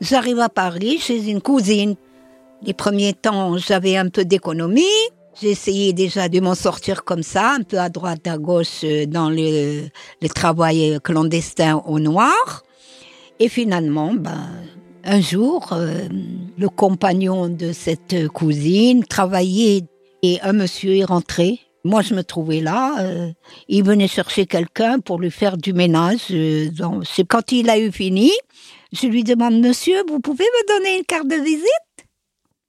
j'arrive 0.00 0.40
à 0.40 0.48
Paris 0.48 0.98
chez 0.98 1.30
une 1.30 1.40
cousine. 1.40 1.94
Les 2.62 2.74
premiers 2.74 3.12
temps, 3.12 3.56
j'avais 3.58 3.96
un 3.96 4.08
peu 4.08 4.24
d'économie. 4.24 4.82
Essayé 5.42 5.92
déjà 5.92 6.28
de 6.30 6.40
m'en 6.40 6.54
sortir 6.54 7.04
comme 7.04 7.22
ça, 7.22 7.52
un 7.52 7.62
peu 7.62 7.78
à 7.78 7.90
droite, 7.90 8.26
à 8.26 8.38
gauche, 8.38 8.80
euh, 8.84 9.04
dans 9.04 9.28
le, 9.28 9.82
le 10.22 10.28
travail 10.28 10.98
clandestin 11.04 11.82
au 11.86 12.00
noir. 12.00 12.62
Et 13.38 13.50
finalement, 13.50 14.14
ben, 14.14 14.48
un 15.04 15.20
jour, 15.20 15.68
euh, 15.72 16.08
le 16.56 16.68
compagnon 16.70 17.50
de 17.50 17.72
cette 17.72 18.28
cousine 18.28 19.04
travaillait 19.04 19.82
et 20.22 20.40
un 20.40 20.54
monsieur 20.54 20.96
est 20.96 21.04
rentré. 21.04 21.60
Moi, 21.86 22.02
je 22.02 22.14
me 22.14 22.24
trouvais 22.24 22.60
là. 22.60 22.96
Euh, 23.00 23.32
il 23.68 23.84
venait 23.84 24.08
chercher 24.08 24.44
quelqu'un 24.44 24.98
pour 24.98 25.20
lui 25.20 25.30
faire 25.30 25.56
du 25.56 25.72
ménage. 25.72 26.32
C'est 27.04 27.26
quand 27.26 27.52
il 27.52 27.70
a 27.70 27.78
eu 27.78 27.92
fini, 27.92 28.32
je 28.92 29.06
lui 29.06 29.22
demande, 29.22 29.60
Monsieur, 29.60 30.02
vous 30.08 30.18
pouvez 30.18 30.44
me 30.44 30.78
donner 30.78 30.98
une 30.98 31.04
carte 31.04 31.28
de 31.28 31.36
visite? 31.36 31.96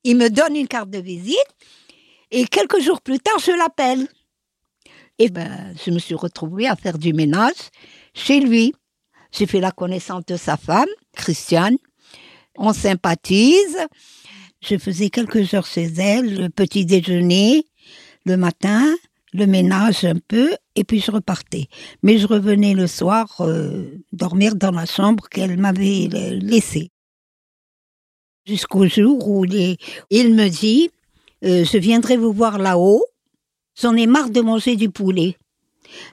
Il 0.04 0.18
me 0.18 0.30
donne 0.30 0.56
une 0.56 0.68
carte 0.68 0.92
de 0.92 1.00
visite. 1.00 1.36
Et 2.30 2.46
quelques 2.46 2.80
jours 2.80 3.02
plus 3.02 3.20
tard, 3.20 3.40
je 3.40 3.52
l'appelle. 3.52 4.08
Et 5.18 5.30
ben, 5.30 5.74
je 5.84 5.90
me 5.90 5.98
suis 5.98 6.16
retrouvée 6.16 6.68
à 6.68 6.76
faire 6.76 7.00
du 7.00 7.12
ménage 7.14 7.72
chez 8.14 8.40
lui. 8.40 8.74
J'ai 9.32 9.48
fait 9.48 9.60
la 9.60 9.72
connaissance 9.72 10.26
de 10.26 10.38
sa 10.38 10.58
femme, 10.58 10.90
Christiane. 11.16 11.78
On 12.56 12.72
sympathise. 12.72 13.78
Je 14.62 14.78
faisais 14.78 15.10
quelques 15.10 15.54
heures 15.54 15.66
chez 15.66 15.92
elle, 15.98 16.36
le 16.36 16.50
petit 16.50 16.86
déjeuner, 16.86 17.66
le 18.28 18.38
matin, 18.38 18.96
le 19.34 19.48
ménage 19.48 20.04
un 20.04 20.20
peu, 20.28 20.52
et 20.76 20.84
puis 20.84 21.00
je 21.00 21.12
repartais. 21.12 21.68
Mais 22.04 22.18
je 22.18 22.28
revenais 22.28 22.74
le 22.74 22.88
soir 22.88 23.28
euh, 23.40 24.04
dormir 24.12 24.56
dans 24.56 24.72
la 24.72 24.86
chambre 24.86 25.28
qu'elle 25.30 25.58
m'avait 25.58 26.08
laissée. 26.42 26.92
Jusqu'au 28.46 28.88
jour 28.88 29.28
où 29.28 29.46
il 29.46 30.36
me 30.36 30.48
dit, 30.50 30.90
euh, 31.44 31.66
je 31.66 31.78
viendrai 31.78 32.18
vous 32.18 32.32
voir 32.32 32.58
là-haut. 32.58 33.04
J'en 33.80 33.96
ai 33.96 34.08
marre 34.08 34.30
de 34.30 34.42
manger 34.42 34.76
du 34.76 34.90
poulet. 34.90 35.38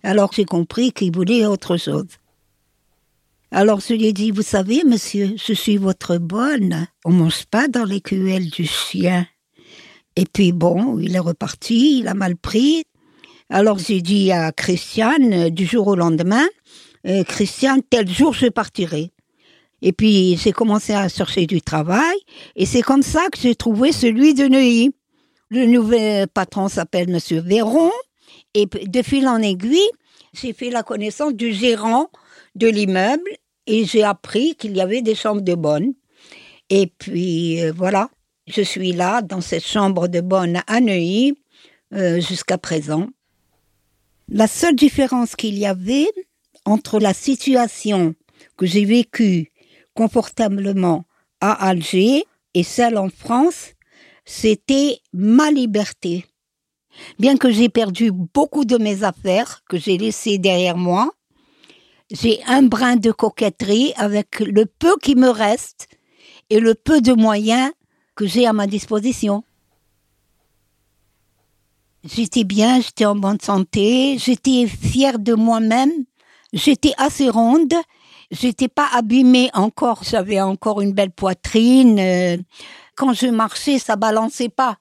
Alors 0.03 0.33
j'ai 0.33 0.45
compris 0.45 0.93
qu'il 0.93 1.13
voulait 1.13 1.47
autre 1.47 1.77
chose. 1.77 2.09
Alors 3.51 3.81
je 3.81 3.95
lui 3.95 4.07
ai 4.07 4.13
dit, 4.13 4.31
vous 4.33 4.43
savez, 4.43 4.83
monsieur, 4.85 5.35
je 5.37 5.53
suis 5.53 5.77
votre 5.77 6.19
bonne. 6.19 6.87
On 7.05 7.13
mange 7.13 7.45
pas 7.47 7.69
dans 7.69 7.85
les 7.85 8.01
cuelles 8.01 8.51
du 8.51 8.67
chien. 8.67 9.27
Et 10.17 10.25
puis 10.33 10.53
bon, 10.53 10.99
il 10.99 11.17
est 11.17 11.21
reparti, 11.21 11.99
il 11.99 12.09
a 12.09 12.15
mal 12.15 12.37
pris. 12.37 12.85
Alors 13.51 13.79
j'ai 13.79 14.01
dit 14.01 14.33
à 14.33 14.53
Christiane, 14.53 15.33
euh, 15.33 15.51
du 15.51 15.67
jour 15.67 15.87
au 15.89 15.97
lendemain, 15.97 16.47
euh, 17.07 17.25
Christiane, 17.25 17.83
tel 17.89 18.09
jour 18.09 18.33
je 18.33 18.47
partirai. 18.47 19.11
Et 19.83 19.93
puis 19.93 20.37
j'ai 20.37 20.53
commencé 20.53 20.95
à 20.95 21.09
chercher 21.09 21.47
du 21.47 21.61
travail, 21.61 22.17
et 22.57 22.65
c'est 22.65 22.83
comme 22.83 23.03
ça 23.03 23.29
que 23.31 23.39
j'ai 23.39 23.55
trouvé 23.55 23.93
celui 23.93 24.35
de 24.35 24.47
Neuilly. 24.47 24.93
Le 25.51 25.67
nouvel 25.67 26.27
patron 26.29 26.69
s'appelle 26.69 27.11
Monsieur 27.11 27.41
Véron. 27.41 27.91
Et 28.55 28.67
de 28.67 29.03
fil 29.03 29.27
en 29.29 29.39
aiguille, 29.39 29.91
j'ai 30.33 30.53
fait 30.53 30.71
la 30.71 30.83
connaissance 30.83 31.35
du 31.35 31.53
gérant 31.53 32.09
de 32.55 32.69
l'immeuble 32.69 33.31
et 33.67 33.85
j'ai 33.85 34.05
appris 34.05 34.55
qu'il 34.55 34.77
y 34.77 34.81
avait 34.81 35.03
des 35.03 35.15
chambres 35.15 35.43
de 35.43 35.55
bonne. 35.55 35.95
Et 36.71 36.87
puis 36.87 37.63
euh, 37.63 37.73
voilà, 37.77 38.11
je 38.47 38.63
suis 38.63 38.93
là 38.93 39.23
dans 39.23 39.41
cette 39.41 39.67
chambre 39.67 40.09
de 40.09 40.21
bonne 40.21 40.63
à 40.67 40.81
Neuilly 40.81 41.35
euh, 41.93 42.21
jusqu'à 42.21 42.59
présent. 42.59 43.09
La 44.29 44.47
seule 44.47 44.77
différence 44.77 45.37
qu'il 45.37 45.59
y 45.59 45.67
avait 45.67 46.09
entre 46.65 46.99
la 46.99 47.15
situation 47.15 48.15
que 48.57 48.67
j'ai 48.67 48.85
vécue 48.85 49.53
confortablement 49.95 51.05
à 51.41 51.53
Alger 51.69 52.25
et 52.55 52.63
celle 52.63 52.99
en 52.99 53.09
France, 53.09 53.73
c'était 54.25 54.99
ma 55.13 55.51
liberté. 55.51 56.25
Bien 57.19 57.37
que 57.37 57.51
j'ai 57.51 57.69
perdu 57.69 58.13
beaucoup 58.13 58.65
de 58.65 58.79
mes 58.79 59.03
affaires 59.03 59.63
que 59.69 59.77
j'ai 59.77 59.99
laissées 59.99 60.39
derrière 60.39 60.77
moi, 60.77 61.11
j'ai 62.11 62.43
un 62.47 62.63
brin 62.63 62.97
de 62.97 63.11
coquetterie 63.11 63.93
avec 63.97 64.41
le 64.41 64.67
peu 64.67 64.97
qui 65.03 65.17
me 65.17 65.29
reste 65.29 65.89
et 66.51 66.61
le 66.61 66.75
peu 66.75 67.01
de 67.01 67.13
moyens 67.13 67.73
que 68.15 68.27
j'ai 68.27 68.47
à 68.47 68.53
ma 68.53 68.67
disposition. 68.67 69.45
J'étais 72.05 72.45
bien, 72.45 72.81
j'étais 72.81 73.07
en 73.07 73.17
bonne 73.17 73.41
santé, 73.41 74.19
j'étais 74.19 74.67
fière 74.67 75.19
de 75.19 75.33
moi-même, 75.35 75.91
j'étais 76.53 76.93
assez 76.99 77.31
ronde, 77.31 77.73
j'étais 78.31 78.69
pas 78.69 78.89
abîmée 78.93 79.51
encore, 79.55 80.03
j'avais 80.05 80.41
encore 80.41 80.83
une 80.83 80.93
belle 80.93 81.11
poitrine. 81.11 81.99
Euh, 81.99 82.37
quand 82.95 83.15
je 83.15 83.29
marchais, 83.29 83.79
ça 83.79 83.97
balançait 83.97 84.51
pas. 84.51 84.77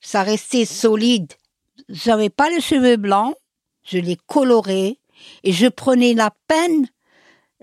Ça 0.00 0.22
restait 0.22 0.66
solide. 0.66 1.32
J'avais 1.88 2.30
pas 2.30 2.50
les 2.50 2.60
cheveux 2.60 2.96
blancs. 2.96 3.34
Je 3.82 3.98
les 3.98 4.16
colorais 4.26 4.98
et 5.44 5.52
je 5.52 5.66
prenais 5.68 6.12
la 6.12 6.30
peine 6.48 6.88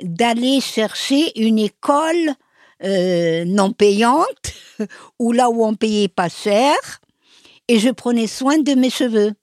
d'aller 0.02 0.62
chercher 0.62 1.38
une 1.40 1.60
école 1.60 2.34
euh, 2.84 3.46
non 3.46 3.72
payante 3.72 4.54
ou 5.20 5.32
là 5.32 5.50
où 5.50 5.66
on 5.66 5.76
payait 5.76 6.08
pas 6.08 6.30
cher 6.30 6.76
et 7.68 7.80
je 7.80 7.90
prenais 7.90 8.28
soin 8.28 8.58
de 8.58 8.74
mes 8.74 8.90
cheveux. 8.90 9.34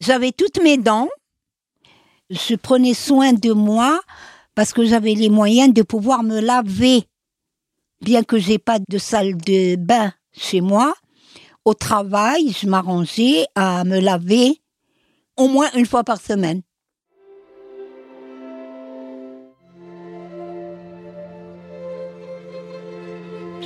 J'avais 0.00 0.32
toutes 0.32 0.62
mes 0.62 0.76
dents. 0.76 1.08
Je 2.30 2.56
prenais 2.56 2.94
soin 2.94 3.32
de 3.32 3.52
moi 3.52 4.00
parce 4.54 4.72
que 4.72 4.84
j'avais 4.84 5.14
les 5.14 5.30
moyens 5.30 5.72
de 5.72 5.82
pouvoir 5.82 6.22
me 6.22 6.40
laver 6.40 7.06
bien 8.04 8.22
que 8.22 8.38
j'ai 8.38 8.58
pas 8.58 8.78
de 8.78 8.98
salle 8.98 9.36
de 9.36 9.76
bain 9.76 10.12
chez 10.32 10.60
moi, 10.60 10.94
au 11.64 11.74
travail, 11.74 12.52
je 12.52 12.68
m'arrangeais 12.68 13.46
à 13.54 13.82
me 13.84 13.98
laver 13.98 14.60
au 15.36 15.48
moins 15.48 15.70
une 15.74 15.86
fois 15.86 16.04
par 16.04 16.20
semaine. 16.20 16.62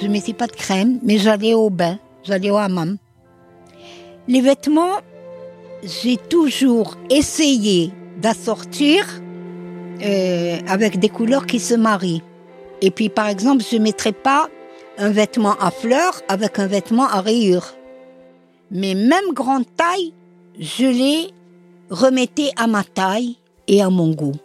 Je 0.00 0.06
mettais 0.06 0.32
pas 0.32 0.46
de 0.46 0.52
crème, 0.52 1.00
mais 1.02 1.18
j'allais 1.18 1.54
au 1.54 1.70
bain, 1.70 1.98
j'allais 2.22 2.50
au 2.50 2.56
hammam. 2.56 2.98
Les 4.28 4.40
vêtements, 4.40 5.00
j'ai 5.82 6.16
toujours 6.16 6.96
essayé 7.10 7.90
d'assortir 8.20 9.04
euh, 10.02 10.58
avec 10.68 10.98
des 10.98 11.08
couleurs 11.08 11.46
qui 11.46 11.58
se 11.58 11.74
marient. 11.74 12.22
Et 12.80 12.90
puis, 12.90 13.08
par 13.08 13.28
exemple, 13.28 13.64
je 13.68 13.76
ne 13.76 13.82
mettrais 13.82 14.12
pas 14.12 14.48
un 14.98 15.10
vêtement 15.10 15.56
à 15.60 15.70
fleurs 15.70 16.22
avec 16.28 16.58
un 16.58 16.66
vêtement 16.66 17.06
à 17.06 17.20
rayures. 17.20 17.74
Mais 18.70 18.94
même 18.94 19.32
grande 19.32 19.64
taille, 19.76 20.12
je 20.60 20.86
les 20.86 21.30
remettais 21.90 22.50
à 22.56 22.66
ma 22.66 22.84
taille 22.84 23.36
et 23.66 23.82
à 23.82 23.90
mon 23.90 24.12
goût. 24.12 24.36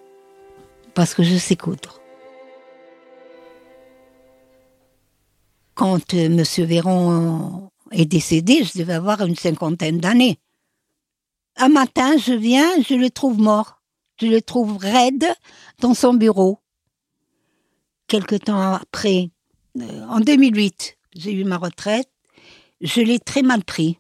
Parce 0.94 1.14
que 1.14 1.24
je 1.24 1.36
sais 1.36 1.56
coudre. 1.56 2.03
Quand 5.76 6.14
euh, 6.14 6.26
M. 6.26 6.44
Véron 6.66 7.70
est 7.92 8.06
décédé, 8.06 8.64
je 8.64 8.78
devais 8.80 8.94
avoir 8.94 9.22
une 9.22 9.36
cinquantaine 9.36 10.00
d'années. 10.00 10.40
Un 11.58 11.70
matin, 11.70 12.18
je 12.18 12.34
viens, 12.34 12.70
je 12.88 12.96
le 12.96 13.10
trouve 13.10 13.40
mort. 13.40 13.82
Je 14.20 14.28
le 14.28 14.42
trouve 14.42 14.78
raide 14.78 15.26
dans 15.80 15.94
son 15.94 16.14
bureau. 16.14 16.60
Quelque 18.08 18.36
temps 18.36 18.74
après, 18.74 19.30
euh, 19.80 20.06
en 20.08 20.20
2008, 20.20 20.98
j'ai 21.16 21.34
eu 21.34 21.44
ma 21.44 21.58
retraite. 21.58 22.10
Je 22.82 23.02
l'ai 23.02 23.20
très 23.20 23.42
mal 23.42 23.64
pris 23.64 24.00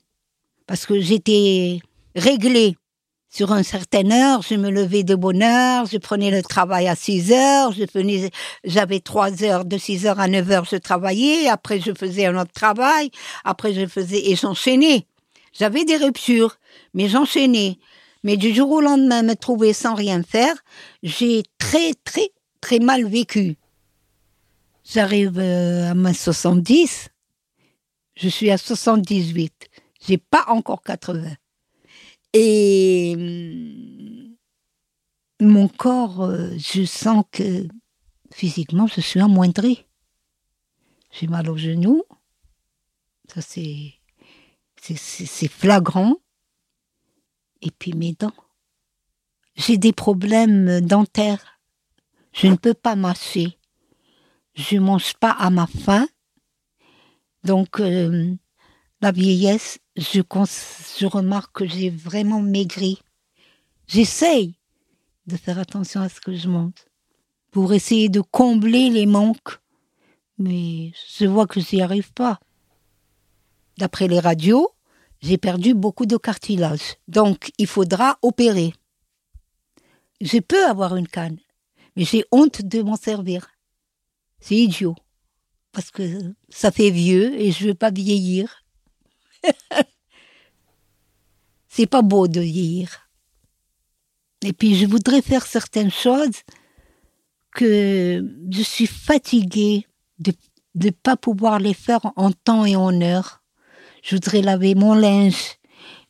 parce 0.67 0.85
que 0.85 0.99
j'étais 0.99 1.79
réglée 2.15 2.75
sur 3.33 3.51
une 3.51 3.63
certaine 3.63 4.11
heure, 4.11 4.43
je 4.43 4.53
me 4.53 4.69
levais 4.69 5.01
de 5.01 5.15
bonne 5.15 5.41
heure, 5.41 5.87
je 5.87 5.97
prenais 5.97 6.29
le 6.29 6.43
travail 6.43 6.87
à 6.87 6.95
6 6.95 7.31
heures, 7.31 7.71
je 7.71 7.83
j'avais 8.63 8.99
3 8.99 9.43
heures, 9.43 9.65
de 9.65 9.75
6 9.75 10.05
heures 10.05 10.19
à 10.19 10.27
9 10.27 10.51
heures, 10.51 10.65
je 10.65 10.75
travaillais, 10.75 11.47
après 11.47 11.79
je 11.79 11.93
faisais 11.97 12.27
un 12.27 12.39
autre 12.39 12.51
travail, 12.51 13.09
après 13.43 13.73
je 13.73 13.87
faisais, 13.87 14.29
et 14.29 14.35
j'enchaînais. 14.35 15.07
J'avais 15.51 15.83
des 15.83 15.97
ruptures, 15.97 16.57
mais 16.93 17.09
j'enchaînais. 17.09 17.79
Mais 18.23 18.37
du 18.37 18.53
jour 18.53 18.69
au 18.69 18.81
lendemain, 18.81 19.23
me 19.23 19.35
trouver 19.35 19.73
sans 19.73 19.95
rien 19.95 20.21
faire, 20.21 20.55
j'ai 21.01 21.41
très, 21.57 21.95
très, 22.03 22.29
très 22.61 22.77
mal 22.77 23.03
vécu. 23.03 23.57
J'arrive 24.85 25.39
euh, 25.39 25.89
à 25.89 25.95
ma 25.95 26.13
70, 26.13 27.09
je 28.15 28.29
suis 28.29 28.51
à 28.51 28.59
78, 28.59 29.69
j'ai 30.05 30.19
pas 30.19 30.45
encore 30.49 30.83
80. 30.83 31.31
Et 32.33 33.13
hum, 33.15 34.35
mon 35.39 35.67
corps, 35.67 36.21
euh, 36.23 36.49
je 36.57 36.83
sens 36.85 37.23
que 37.31 37.67
physiquement, 38.31 38.87
je 38.87 39.01
suis 39.01 39.19
amoindrie. 39.19 39.85
J'ai 41.11 41.27
mal 41.27 41.49
au 41.49 41.57
genou. 41.57 42.03
Ça, 43.33 43.41
c'est, 43.41 43.93
c'est, 44.77 45.47
flagrant. 45.47 46.17
Et 47.61 47.71
puis 47.71 47.93
mes 47.93 48.13
dents. 48.13 48.33
J'ai 49.55 49.77
des 49.77 49.93
problèmes 49.93 50.81
dentaires. 50.81 51.59
Je 52.33 52.47
ne 52.47 52.55
peux 52.55 52.73
pas 52.73 52.95
mâcher. 52.95 53.57
Je 54.55 54.77
mange 54.77 55.13
pas 55.15 55.31
à 55.31 55.49
ma 55.49 55.67
faim. 55.67 56.07
Donc, 57.43 57.79
euh, 57.79 58.33
la 59.01 59.11
vieillesse, 59.11 59.79
je, 59.95 61.05
remarque 61.05 61.55
que 61.57 61.67
j'ai 61.67 61.89
vraiment 61.89 62.41
maigri. 62.41 62.99
J'essaye 63.87 64.55
de 65.27 65.37
faire 65.37 65.59
attention 65.59 66.01
à 66.01 66.09
ce 66.09 66.19
que 66.19 66.35
je 66.35 66.47
mange 66.47 66.73
pour 67.51 67.73
essayer 67.73 68.09
de 68.09 68.21
combler 68.21 68.89
les 68.89 69.05
manques, 69.05 69.59
mais 70.37 70.91
je 71.17 71.25
vois 71.25 71.45
que 71.45 71.61
je 71.61 71.75
n'y 71.75 71.81
arrive 71.81 72.11
pas. 72.13 72.39
D'après 73.77 74.07
les 74.07 74.19
radios, 74.19 74.71
j'ai 75.21 75.37
perdu 75.37 75.73
beaucoup 75.73 76.05
de 76.05 76.17
cartilage, 76.17 76.97
donc 77.07 77.51
il 77.57 77.67
faudra 77.67 78.17
opérer. 78.21 78.73
Je 80.21 80.39
peux 80.39 80.65
avoir 80.65 80.95
une 80.95 81.07
canne, 81.07 81.39
mais 81.95 82.05
j'ai 82.05 82.25
honte 82.31 82.61
de 82.61 82.81
m'en 82.81 82.95
servir. 82.95 83.47
C'est 84.39 84.55
idiot, 84.55 84.95
parce 85.71 85.91
que 85.91 86.33
ça 86.49 86.71
fait 86.71 86.89
vieux 86.89 87.39
et 87.39 87.51
je 87.51 87.67
veux 87.67 87.75
pas 87.75 87.91
vieillir. 87.91 88.62
c'est 91.69 91.87
pas 91.87 92.01
beau 92.01 92.27
de 92.27 92.39
vieillir. 92.39 93.09
Et 94.43 94.53
puis 94.53 94.75
je 94.75 94.85
voudrais 94.85 95.21
faire 95.21 95.45
certaines 95.45 95.91
choses 95.91 96.41
que 97.51 98.23
je 98.49 98.61
suis 98.61 98.87
fatiguée 98.87 99.87
de 100.19 100.33
ne 100.75 100.89
pas 100.89 101.15
pouvoir 101.15 101.59
les 101.59 101.73
faire 101.73 102.01
en 102.15 102.31
temps 102.31 102.65
et 102.65 102.75
en 102.75 103.01
heure. 103.01 103.43
Je 104.01 104.15
voudrais 104.15 104.41
laver 104.41 104.75
mon 104.75 104.95
linge, 104.95 105.57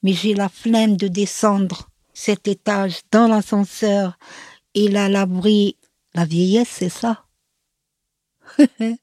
mais 0.02 0.14
j'ai 0.14 0.34
la 0.34 0.50
flemme 0.50 0.98
de 0.98 1.08
descendre 1.08 1.90
cet 2.14 2.48
étage 2.48 3.02
dans 3.12 3.28
l'ascenseur 3.28 4.18
et 4.74 4.88
la 4.88 5.10
laverie. 5.10 5.78
La 6.16 6.26
vieillesse, 6.26 6.70
c'est 6.70 6.90
ça. 6.90 7.26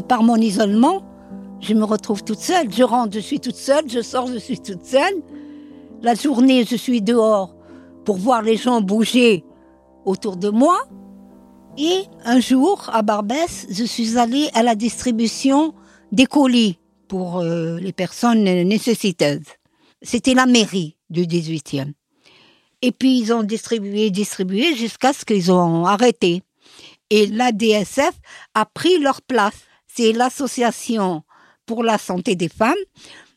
par 0.00 0.22
mon 0.22 0.36
isolement, 0.36 1.02
je 1.60 1.74
me 1.74 1.84
retrouve 1.84 2.24
toute 2.24 2.38
seule. 2.38 2.72
Je 2.72 2.82
rentre, 2.82 3.14
je 3.14 3.20
suis 3.20 3.40
toute 3.40 3.56
seule, 3.56 3.88
je 3.88 4.00
sors, 4.00 4.26
je 4.26 4.38
suis 4.38 4.58
toute 4.58 4.84
seule. 4.84 5.14
La 6.02 6.14
journée, 6.14 6.64
je 6.64 6.76
suis 6.76 7.02
dehors 7.02 7.54
pour 8.04 8.16
voir 8.16 8.42
les 8.42 8.56
gens 8.56 8.80
bouger 8.80 9.44
autour 10.04 10.36
de 10.36 10.48
moi. 10.48 10.78
Et 11.78 12.02
un 12.24 12.40
jour, 12.40 12.88
à 12.92 13.02
Barbès, 13.02 13.66
je 13.70 13.84
suis 13.84 14.18
allée 14.18 14.48
à 14.54 14.62
la 14.62 14.74
distribution 14.74 15.74
des 16.10 16.26
colis 16.26 16.78
pour 17.08 17.38
euh, 17.38 17.78
les 17.78 17.92
personnes 17.92 18.44
nécessiteuses. 18.44 19.46
C'était 20.02 20.34
la 20.34 20.46
mairie 20.46 20.96
du 21.10 21.22
18e. 21.22 21.92
Et 22.82 22.92
puis 22.92 23.18
ils 23.18 23.32
ont 23.32 23.42
distribué, 23.42 24.10
distribué 24.10 24.74
jusqu'à 24.74 25.12
ce 25.12 25.24
qu'ils 25.24 25.52
ont 25.52 25.84
arrêté. 25.84 26.42
Et 27.10 27.26
la 27.26 27.52
DSF 27.52 28.12
a 28.54 28.64
pris 28.64 28.98
leur 28.98 29.20
place 29.20 29.60
c'est 29.94 30.12
l'association 30.12 31.22
pour 31.66 31.84
la 31.84 31.98
santé 31.98 32.34
des 32.34 32.48
femmes. 32.48 32.74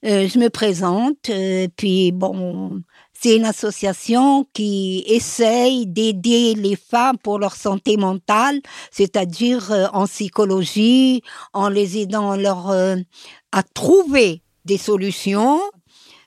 Euh, 0.05 0.27
je 0.27 0.37
me 0.37 0.49
présente, 0.49 1.29
euh, 1.29 1.67
puis 1.77 2.11
bon, 2.11 2.81
c'est 3.13 3.37
une 3.37 3.45
association 3.45 4.45
qui 4.51 5.03
essaye 5.07 5.87
d'aider 5.87 6.55
les 6.55 6.75
femmes 6.75 7.17
pour 7.17 7.39
leur 7.39 7.55
santé 7.55 7.95
mentale, 7.95 8.59
c'est-à-dire 8.91 9.71
euh, 9.71 9.87
en 9.93 10.05
psychologie, 10.05 11.21
en 11.53 11.69
les 11.69 11.99
aidant 11.99 12.35
leur, 12.35 12.69
à 12.71 13.63
trouver 13.73 14.41
des 14.65 14.77
solutions, 14.77 15.61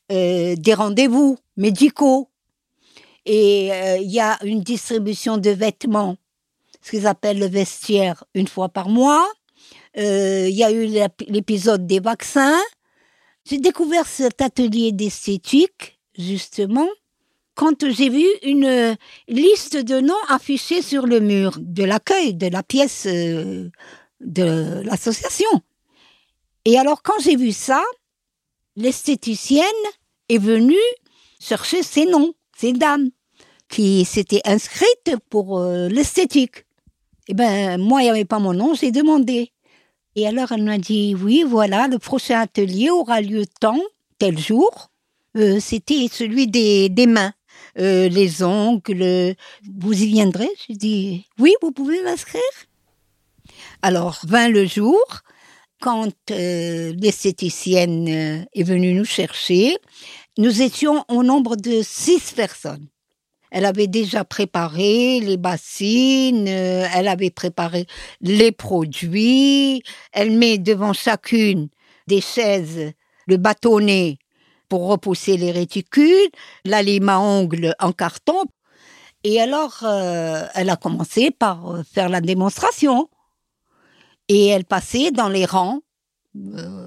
des 0.08 0.74
rendez-vous 0.74 1.38
médicaux. 1.56 2.30
Et 3.26 3.70
il 4.00 4.10
y 4.10 4.20
a 4.20 4.38
une 4.44 4.62
distribution 4.62 5.36
de 5.36 5.50
vêtements, 5.50 6.16
ce 6.80 6.90
qu'ils 6.90 7.06
appellent 7.06 7.40
le 7.40 7.48
vestiaire, 7.48 8.24
une 8.34 8.46
fois 8.46 8.68
par 8.68 8.88
mois. 8.88 9.26
Euh, 9.98 10.46
il 10.48 10.54
y 10.54 10.64
a 10.64 10.70
eu 10.70 10.86
l'épisode 11.28 11.86
des 11.86 12.00
vaccins. 12.00 12.60
J'ai 13.48 13.58
découvert 13.58 14.06
cet 14.06 14.42
atelier 14.42 14.92
d'esthétique, 14.92 15.98
justement, 16.18 16.88
quand 17.54 17.88
j'ai 17.88 18.10
vu 18.10 18.26
une 18.42 18.96
liste 19.28 19.76
de 19.76 20.00
noms 20.00 20.14
affichés 20.28 20.82
sur 20.82 21.06
le 21.06 21.20
mur 21.20 21.56
de 21.58 21.84
l'accueil 21.84 22.34
de 22.34 22.48
la 22.48 22.62
pièce 22.62 23.06
euh, 23.06 23.70
de 24.20 24.82
l'association. 24.84 25.48
Et 26.64 26.78
alors, 26.78 27.02
quand 27.02 27.18
j'ai 27.20 27.36
vu 27.36 27.52
ça, 27.52 27.82
l'esthéticienne 28.74 29.64
est 30.28 30.38
venue 30.38 30.74
chercher 31.40 31.82
ces 31.82 32.04
noms, 32.04 32.34
ces 32.56 32.72
dames, 32.72 33.10
qui 33.68 34.04
s'étaient 34.04 34.42
inscrites 34.44 35.16
pour 35.30 35.58
euh, 35.58 35.88
l'esthétique. 35.88 36.66
Eh 37.28 37.34
ben, 37.34 37.80
moi, 37.80 38.02
il 38.02 38.04
n'y 38.04 38.10
avait 38.10 38.24
pas 38.24 38.38
mon 38.38 38.52
nom, 38.52 38.74
j'ai 38.74 38.90
demandé. 38.90 39.52
Et 40.18 40.26
alors, 40.26 40.50
elle 40.50 40.62
m'a 40.62 40.78
dit, 40.78 41.14
oui, 41.14 41.44
voilà, 41.46 41.88
le 41.88 41.98
prochain 41.98 42.40
atelier 42.40 42.88
aura 42.88 43.20
lieu 43.20 43.44
tant, 43.60 43.80
tel 44.18 44.38
jour. 44.38 44.90
Euh, 45.36 45.60
C'était 45.60 46.08
celui 46.10 46.46
des, 46.46 46.90
mains, 47.06 47.34
euh, 47.78 48.08
les 48.08 48.42
ongles. 48.42 49.36
Vous 49.78 49.92
y 49.92 50.06
viendrez? 50.06 50.48
J'ai 50.66 50.74
dit, 50.74 51.26
oui, 51.38 51.52
vous 51.60 51.70
pouvez 51.70 52.02
m'inscrire. 52.02 52.40
Alors, 53.82 54.18
vint 54.24 54.48
le 54.48 54.64
jour, 54.64 55.04
quand 55.82 56.14
euh, 56.30 56.94
l'esthéticienne 56.94 58.08
est 58.54 58.62
venue 58.62 58.94
nous 58.94 59.04
chercher, 59.04 59.76
nous 60.38 60.62
étions 60.62 61.04
au 61.08 61.24
nombre 61.24 61.56
de 61.56 61.82
six 61.82 62.32
personnes. 62.32 62.88
Elle 63.56 63.64
avait 63.64 63.86
déjà 63.86 64.22
préparé 64.22 65.18
les 65.18 65.38
bassines, 65.38 66.46
euh, 66.46 66.86
elle 66.94 67.08
avait 67.08 67.30
préparé 67.30 67.86
les 68.20 68.52
produits. 68.52 69.82
Elle 70.12 70.32
met 70.32 70.58
devant 70.58 70.92
chacune 70.92 71.70
des 72.06 72.20
chaises 72.20 72.92
le 73.26 73.36
bâtonnet 73.38 74.18
pour 74.68 74.88
repousser 74.88 75.38
les 75.38 75.52
réticules, 75.52 76.28
la 76.66 76.82
lime 76.82 77.08
en 77.08 77.92
carton. 77.92 78.44
Et 79.24 79.40
alors, 79.40 79.78
euh, 79.84 80.44
elle 80.54 80.68
a 80.68 80.76
commencé 80.76 81.30
par 81.30 81.76
euh, 81.76 81.82
faire 81.82 82.10
la 82.10 82.20
démonstration. 82.20 83.08
Et 84.28 84.48
elle 84.48 84.66
passait 84.66 85.12
dans 85.12 85.30
les 85.30 85.46
rangs 85.46 85.80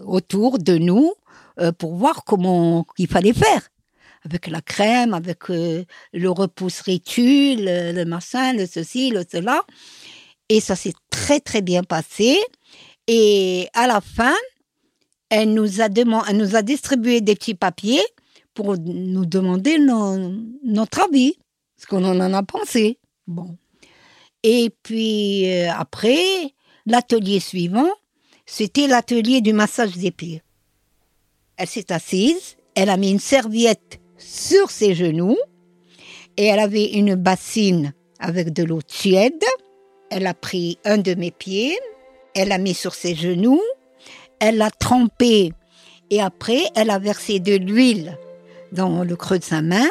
autour 0.06 0.60
de 0.60 0.78
nous 0.78 1.16
pour 1.80 1.96
voir 1.96 2.24
comment 2.26 2.86
il 3.00 3.08
fallait 3.08 3.34
faire. 3.34 3.70
Avec 4.30 4.48
la 4.48 4.62
crème, 4.62 5.14
avec 5.14 5.50
le 5.50 6.30
repousse 6.30 6.82
rétule, 6.82 7.66
le, 7.66 7.92
le 7.94 8.06
machin, 8.06 8.54
le 8.54 8.68
ceci, 8.68 9.10
le 9.10 9.24
cela. 9.30 9.64
Et 10.50 10.60
ça 10.60 10.76
s'est 10.76 10.94
très 11.10 11.40
très 11.40 11.62
bien 11.62 11.84
passé. 11.84 12.38
Et 13.08 13.68
à 13.74 13.88
la 13.88 14.02
fin, 14.02 14.36
elle 15.30 15.54
nous 15.54 15.82
a, 15.82 15.90
demandé, 15.90 16.28
elle 16.30 16.38
nous 16.38 16.56
a 16.56 16.62
distribué 16.62 17.22
des 17.22 17.36
petits 17.36 17.56
papiers 17.56 18.04
pour 18.54 18.78
nous 18.78 19.26
demander 19.26 19.78
notre 19.80 21.02
avis, 21.02 21.36
ce 21.78 21.86
qu'on 21.86 22.04
en 22.04 22.34
a 22.34 22.44
pensé. 22.44 23.00
Bon. 23.28 23.58
Et 24.44 24.72
puis 24.84 25.52
euh, 25.52 25.72
après, 25.72 26.54
l'atelier 26.86 27.40
suivant, 27.40 27.90
c'était 28.46 28.88
l'atelier 28.88 29.42
du 29.42 29.54
massage 29.54 29.96
des 29.98 30.12
pieds. 30.12 30.42
Elle 31.58 31.68
s'est 31.68 31.92
assise, 31.92 32.58
elle 32.76 32.90
a 32.90 32.98
mis 32.98 33.12
une 33.12 33.20
serviette 33.20 33.99
sur 34.20 34.70
ses 34.70 34.94
genoux. 34.94 35.38
Et 36.38 36.46
elle 36.46 36.60
avait 36.60 36.92
une 36.92 37.16
bassine 37.16 37.94
avec 38.20 38.54
de 38.54 38.64
l'eau 38.64 38.82
tiède. 38.82 39.44
Elle 40.12 40.28
a 40.28 40.34
pris 40.34 40.78
un 40.86 40.98
de 40.98 41.16
mes 41.16 41.32
pieds, 41.32 41.78
elle 42.36 42.50
l'a 42.50 42.58
mis 42.58 42.74
sur 42.74 42.94
ses 42.94 43.16
genoux. 43.16 43.62
Elle 44.40 44.58
l'a 44.58 44.72
trempé. 44.72 45.52
Et 46.10 46.22
après, 46.22 46.62
elle 46.76 46.90
a 46.90 47.00
versé 47.00 47.40
de 47.40 47.56
l'huile 47.56 48.18
dans 48.72 49.04
le 49.04 49.16
creux 49.16 49.40
de 49.40 49.44
sa 49.44 49.62
main. 49.62 49.88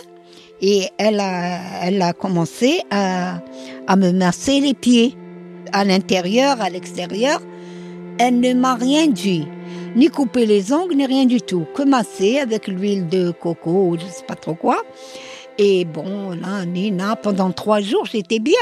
Et 0.60 0.88
elle 0.98 1.20
a, 1.20 1.84
elle 1.84 2.00
a 2.02 2.12
commencé 2.12 2.80
à, 2.90 3.40
à 3.86 3.96
me 3.96 4.10
masser 4.10 4.60
les 4.60 4.74
pieds, 4.74 5.14
à 5.72 5.84
l'intérieur, 5.84 6.60
à 6.60 6.70
l'extérieur. 6.70 7.40
Elle 8.18 8.40
ne 8.40 8.54
m'a 8.54 8.74
rien 8.74 9.06
dit, 9.06 9.46
ni 9.96 10.08
coupé 10.08 10.46
les 10.46 10.72
ongles, 10.72 10.94
ni 10.94 11.06
rien 11.06 11.26
du 11.26 11.40
tout, 11.40 11.66
que 11.74 11.82
masser 11.82 12.38
avec 12.38 12.68
l'huile 12.68 13.08
de 13.08 13.30
coco 13.30 13.96
je 13.98 14.06
sais 14.06 14.24
pas 14.26 14.34
trop 14.34 14.54
quoi. 14.54 14.82
Et 15.58 15.84
bon, 15.84 16.30
là, 16.30 16.64
Nina, 16.64 17.16
pendant 17.16 17.50
trois 17.50 17.80
jours, 17.80 18.06
j'étais 18.06 18.38
bien. 18.38 18.54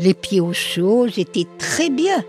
Les 0.00 0.14
pieds 0.14 0.40
au 0.40 0.54
chaud, 0.54 1.06
j'étais 1.06 1.44
très 1.58 1.90
bien. 1.90 2.24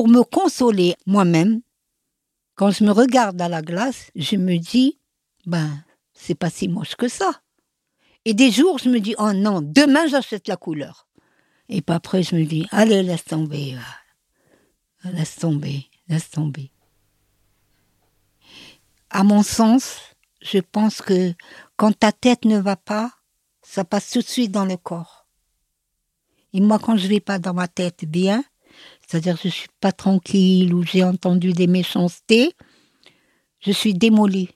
Pour 0.00 0.08
me 0.08 0.22
consoler 0.22 0.96
moi-même, 1.04 1.60
quand 2.54 2.70
je 2.70 2.84
me 2.84 2.90
regarde 2.90 3.38
à 3.42 3.50
la 3.50 3.60
glace, 3.60 4.10
je 4.16 4.36
me 4.36 4.56
dis, 4.56 4.98
ben, 5.44 5.84
c'est 6.14 6.34
pas 6.34 6.48
si 6.48 6.68
moche 6.68 6.96
que 6.96 7.06
ça. 7.06 7.42
Et 8.24 8.32
des 8.32 8.50
jours, 8.50 8.78
je 8.78 8.88
me 8.88 8.98
dis, 8.98 9.14
oh 9.18 9.34
non, 9.34 9.60
demain 9.60 10.06
j'achète 10.06 10.48
la 10.48 10.56
couleur. 10.56 11.06
Et 11.68 11.82
puis 11.82 11.94
après, 11.94 12.22
je 12.22 12.34
me 12.34 12.46
dis, 12.46 12.66
allez, 12.70 13.02
laisse 13.02 13.26
tomber. 13.26 13.76
Laisse 15.04 15.36
tomber, 15.36 15.90
laisse 16.08 16.30
tomber. 16.30 16.70
À 19.10 19.22
mon 19.22 19.42
sens, 19.42 19.98
je 20.40 20.60
pense 20.60 21.02
que 21.02 21.34
quand 21.76 21.92
ta 21.92 22.10
tête 22.10 22.46
ne 22.46 22.58
va 22.58 22.76
pas, 22.76 23.12
ça 23.60 23.84
passe 23.84 24.12
tout 24.12 24.20
de 24.20 24.26
suite 24.26 24.50
dans 24.50 24.64
le 24.64 24.78
corps. 24.78 25.26
Et 26.54 26.62
moi, 26.62 26.78
quand 26.78 26.96
je 26.96 27.06
vais 27.06 27.20
pas 27.20 27.38
dans 27.38 27.52
ma 27.52 27.68
tête 27.68 28.06
bien, 28.06 28.42
c'est-à-dire 29.10 29.36
je 29.42 29.48
suis 29.48 29.68
pas 29.80 29.90
tranquille 29.90 30.72
ou 30.72 30.84
j'ai 30.84 31.02
entendu 31.02 31.52
des 31.52 31.66
méchancetés, 31.66 32.52
je 33.58 33.72
suis 33.72 33.92
démolie. 33.92 34.50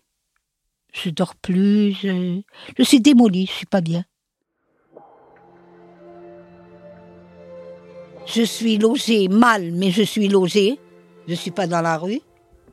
Je 0.92 1.10
dors 1.10 1.34
plus, 1.34 1.92
je, 1.94 2.40
suis 2.84 3.00
démolie, 3.00 3.46
je 3.46 3.52
suis 3.52 3.66
pas 3.66 3.80
bien. 3.80 4.04
Je 8.26 8.42
suis 8.42 8.78
logée 8.78 9.26
mal, 9.26 9.72
mais 9.72 9.90
je 9.90 10.04
suis 10.04 10.28
logée. 10.28 10.78
Je 11.26 11.34
suis 11.34 11.50
pas 11.50 11.66
dans 11.66 11.80
la 11.80 11.98
rue. 11.98 12.20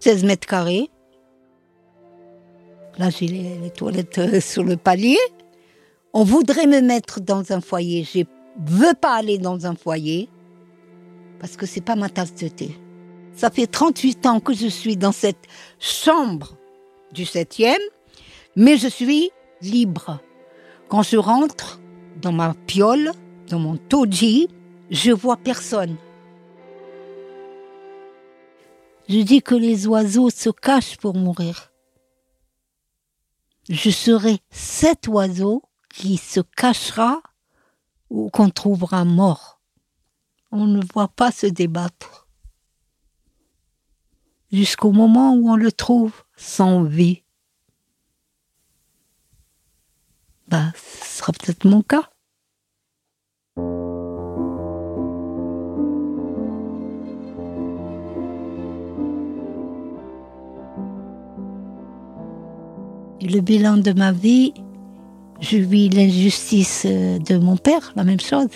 16 0.02 0.24
mètres 0.24 0.48
carrés. 0.48 0.88
Là, 3.00 3.10
j'ai 3.10 3.26
les, 3.26 3.72
toilettes 3.72 4.20
euh, 4.20 4.40
sur 4.40 4.64
le 4.64 4.78
palier. 4.78 5.18
On 6.14 6.24
voudrait 6.24 6.68
me 6.68 6.82
mettre 6.82 7.22
dans 7.22 7.52
un 7.52 7.60
foyer. 7.60 8.04
Je 8.04 8.22
veux 8.68 8.94
pas 8.94 9.16
aller 9.16 9.40
dans 9.40 9.66
un 9.66 9.74
foyer 9.74 10.30
parce 11.42 11.58
que 11.58 11.66
c'est 11.66 11.82
pas 11.82 11.96
ma 11.96 12.08
tasse 12.08 12.36
de 12.36 12.48
thé. 12.48 12.78
Ça 13.34 13.50
fait 13.50 13.66
38 13.66 14.28
ans 14.28 14.40
que 14.40 14.54
je 14.54 14.68
suis 14.68 14.96
dans 14.96 15.12
cette 15.12 15.48
chambre 15.80 16.56
du 17.14 17.26
septième, 17.26 17.82
mais 18.56 18.78
je 18.78 18.88
suis 18.88 19.32
libre. 19.60 20.20
Quand 20.88 21.02
je 21.02 21.18
rentre 21.18 21.82
dans 22.22 22.32
ma 22.32 22.54
piole, 22.68 23.12
dans 23.48 23.58
mon 23.58 23.76
toji, 23.76 24.50
je 24.92 25.12
vois 25.12 25.36
personne. 25.36 25.98
Je 29.10 29.22
dis 29.22 29.42
que 29.42 29.56
les 29.56 29.88
oiseaux 29.88 30.30
se 30.30 30.52
cachent 30.52 30.98
pour 30.98 31.16
mourir. 31.16 31.72
Je 33.68 33.90
serai 33.90 34.38
cet 34.52 35.08
oiseau 35.08 35.64
qui 35.90 36.18
se 36.18 36.42
cachera 36.56 37.20
ou 38.12 38.30
qu'on 38.30 38.52
trouvera 38.52 39.06
mort 39.06 39.61
on 40.52 40.66
ne 40.66 40.82
voit 40.94 41.08
pas 41.08 41.32
se 41.32 41.48
débattre. 41.48 42.28
Jusqu'au 44.52 44.92
moment 44.92 45.34
où 45.34 45.50
on 45.50 45.56
le 45.56 45.72
trouve 45.72 46.14
sans 46.36 46.84
vie. 46.84 47.24
Bah, 50.48 50.74
ce 50.76 51.20
sera 51.20 51.32
peut-être 51.32 51.66
mon 51.66 51.82
cas. 51.82 52.10
le 63.24 63.40
bilan 63.40 63.78
de 63.78 63.94
ma 63.94 64.12
vie, 64.12 64.52
je 65.40 65.58
vis 65.58 65.90
l'injustice 65.90 66.86
de 66.86 67.38
mon 67.38 67.56
père, 67.56 67.94
la 67.96 68.04
même 68.04 68.20
chose 68.20 68.50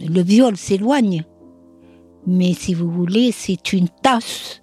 le 0.00 0.22
viol 0.22 0.56
s'éloigne. 0.56 1.24
Mais 2.26 2.54
si 2.54 2.74
vous 2.74 2.90
voulez, 2.90 3.32
c'est 3.32 3.72
une 3.72 3.88
tâche 3.88 4.60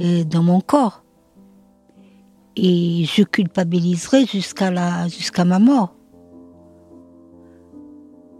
euh, 0.00 0.24
dans 0.24 0.42
mon 0.42 0.60
corps. 0.60 1.04
Et 2.56 3.04
je 3.04 3.22
culpabiliserai 3.22 4.26
jusqu'à 4.26 4.70
la, 4.70 5.08
jusqu'à 5.08 5.44
ma 5.44 5.58
mort. 5.58 5.94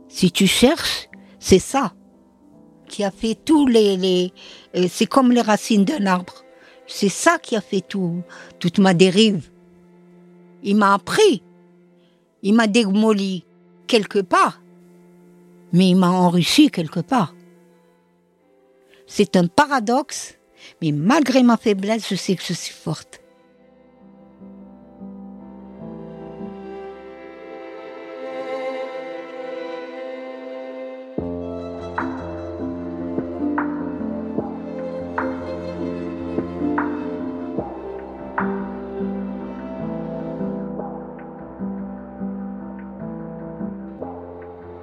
Si 0.09 0.33
tu 0.33 0.47
cherches, 0.47 1.09
c'est 1.39 1.59
ça 1.59 1.93
qui 2.89 3.05
a 3.05 3.11
fait 3.11 3.37
tous 3.37 3.67
les, 3.67 3.97
les 3.97 4.33
euh, 4.75 4.87
c'est 4.91 5.07
comme 5.07 5.31
les 5.31 5.43
racines 5.43 5.85
d'un 5.85 6.07
arbre. 6.07 6.45
C'est 6.87 7.09
ça 7.09 7.39
qui 7.39 7.55
a 7.55 7.61
fait 7.61 7.83
tout, 7.83 8.23
toute 8.59 8.79
ma 8.79 8.95
dérive. 8.95 9.51
Il 10.65 10.77
m'a 10.77 10.95
appris. 10.95 11.43
Il 12.43 12.55
m'a 12.55 12.67
démoli 12.67 13.45
quelque 13.87 14.19
part 14.19 14.60
mais 15.73 15.91
il 15.91 15.97
m'a 15.97 16.11
enrichi 16.11 16.71
quelque 16.71 17.01
part. 17.01 17.35
C'est 19.07 19.37
un 19.37 19.47
paradoxe, 19.47 20.37
mais 20.81 20.93
malgré 20.93 21.43
ma 21.43 21.57
faiblesse, 21.57 22.09
je 22.09 22.15
sais 22.15 22.37
que 22.37 22.43
je 22.43 22.53
suis 22.53 22.73
forte. 22.73 23.20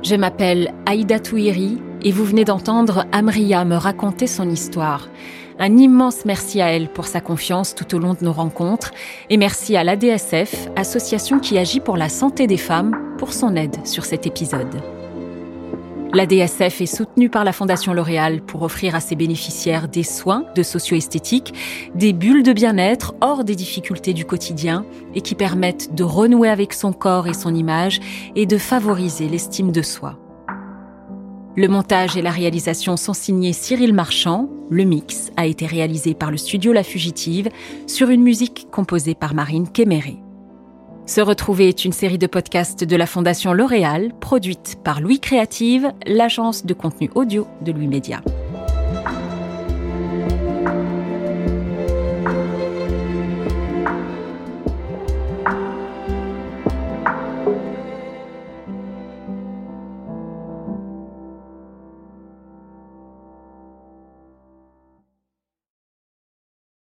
Je 0.09 0.15
m'appelle 0.15 0.73
Aïda 0.85 1.19
Touiri 1.19 1.79
et 2.01 2.13
vous 2.13 2.23
venez 2.23 2.45
d'entendre 2.45 3.05
Amria 3.11 3.65
me 3.65 3.75
raconter 3.75 4.25
son 4.25 4.49
histoire. 4.49 5.09
Un 5.59 5.75
immense 5.75 6.23
merci 6.23 6.61
à 6.61 6.71
elle 6.71 6.87
pour 6.87 7.07
sa 7.07 7.19
confiance 7.19 7.75
tout 7.75 7.93
au 7.93 7.99
long 7.99 8.13
de 8.13 8.23
nos 8.23 8.31
rencontres 8.31 8.91
et 9.29 9.35
merci 9.35 9.75
à 9.75 9.83
l'ADSF, 9.83 10.69
association 10.77 11.39
qui 11.39 11.57
agit 11.57 11.81
pour 11.81 11.97
la 11.97 12.07
santé 12.07 12.47
des 12.47 12.55
femmes, 12.55 12.95
pour 13.17 13.33
son 13.33 13.57
aide 13.57 13.85
sur 13.85 14.05
cet 14.05 14.25
épisode. 14.25 14.81
La 16.13 16.25
DSF 16.25 16.81
est 16.81 16.85
soutenue 16.85 17.29
par 17.29 17.43
la 17.43 17.51
Fondation 17.51 17.93
L'Oréal 17.93 18.41
pour 18.41 18.61
offrir 18.61 18.95
à 18.95 19.01
ses 19.01 19.15
bénéficiaires 19.15 19.89
des 19.89 20.03
soins 20.03 20.45
de 20.55 20.63
socio-esthétique, 20.63 21.53
des 21.95 22.13
bulles 22.13 22.43
de 22.43 22.53
bien-être 22.53 23.13
hors 23.19 23.43
des 23.43 23.55
difficultés 23.55 24.13
du 24.13 24.23
quotidien 24.23 24.85
et 25.13 25.21
qui 25.21 25.35
permettent 25.35 25.93
de 25.93 26.03
renouer 26.03 26.49
avec 26.49 26.73
son 26.73 26.93
corps 26.93 27.27
et 27.27 27.33
son 27.33 27.53
image 27.53 27.99
et 28.35 28.45
de 28.45 28.57
favoriser 28.57 29.27
l'estime 29.27 29.71
de 29.71 29.81
soi. 29.81 30.17
Le 31.57 31.67
montage 31.67 32.15
et 32.15 32.21
la 32.21 32.31
réalisation 32.31 32.97
sont 32.97 33.13
signés 33.13 33.53
Cyril 33.53 33.93
Marchand. 33.93 34.49
Le 34.69 34.85
mix 34.85 35.31
a 35.35 35.45
été 35.45 35.65
réalisé 35.65 36.13
par 36.13 36.31
le 36.31 36.37
studio 36.37 36.71
La 36.71 36.83
Fugitive 36.83 37.49
sur 37.85 38.09
une 38.09 38.21
musique 38.21 38.67
composée 38.71 39.15
par 39.15 39.33
Marine 39.33 39.67
Kéméré. 39.67 40.17
Se 41.07 41.21
retrouver 41.21 41.69
est 41.69 41.85
une 41.85 41.93
série 41.93 42.17
de 42.17 42.27
podcasts 42.27 42.83
de 42.83 42.95
la 42.97 43.05
Fondation 43.07 43.53
L'Oréal, 43.53 44.11
produite 44.19 44.77
par 44.83 44.99
Louis 44.99 45.21
Créative, 45.21 45.93
l'agence 46.05 46.65
de 46.65 46.73
contenu 46.73 47.09
audio 47.15 47.47
de 47.61 47.71
Louis 47.71 47.87
Média. 47.87 48.21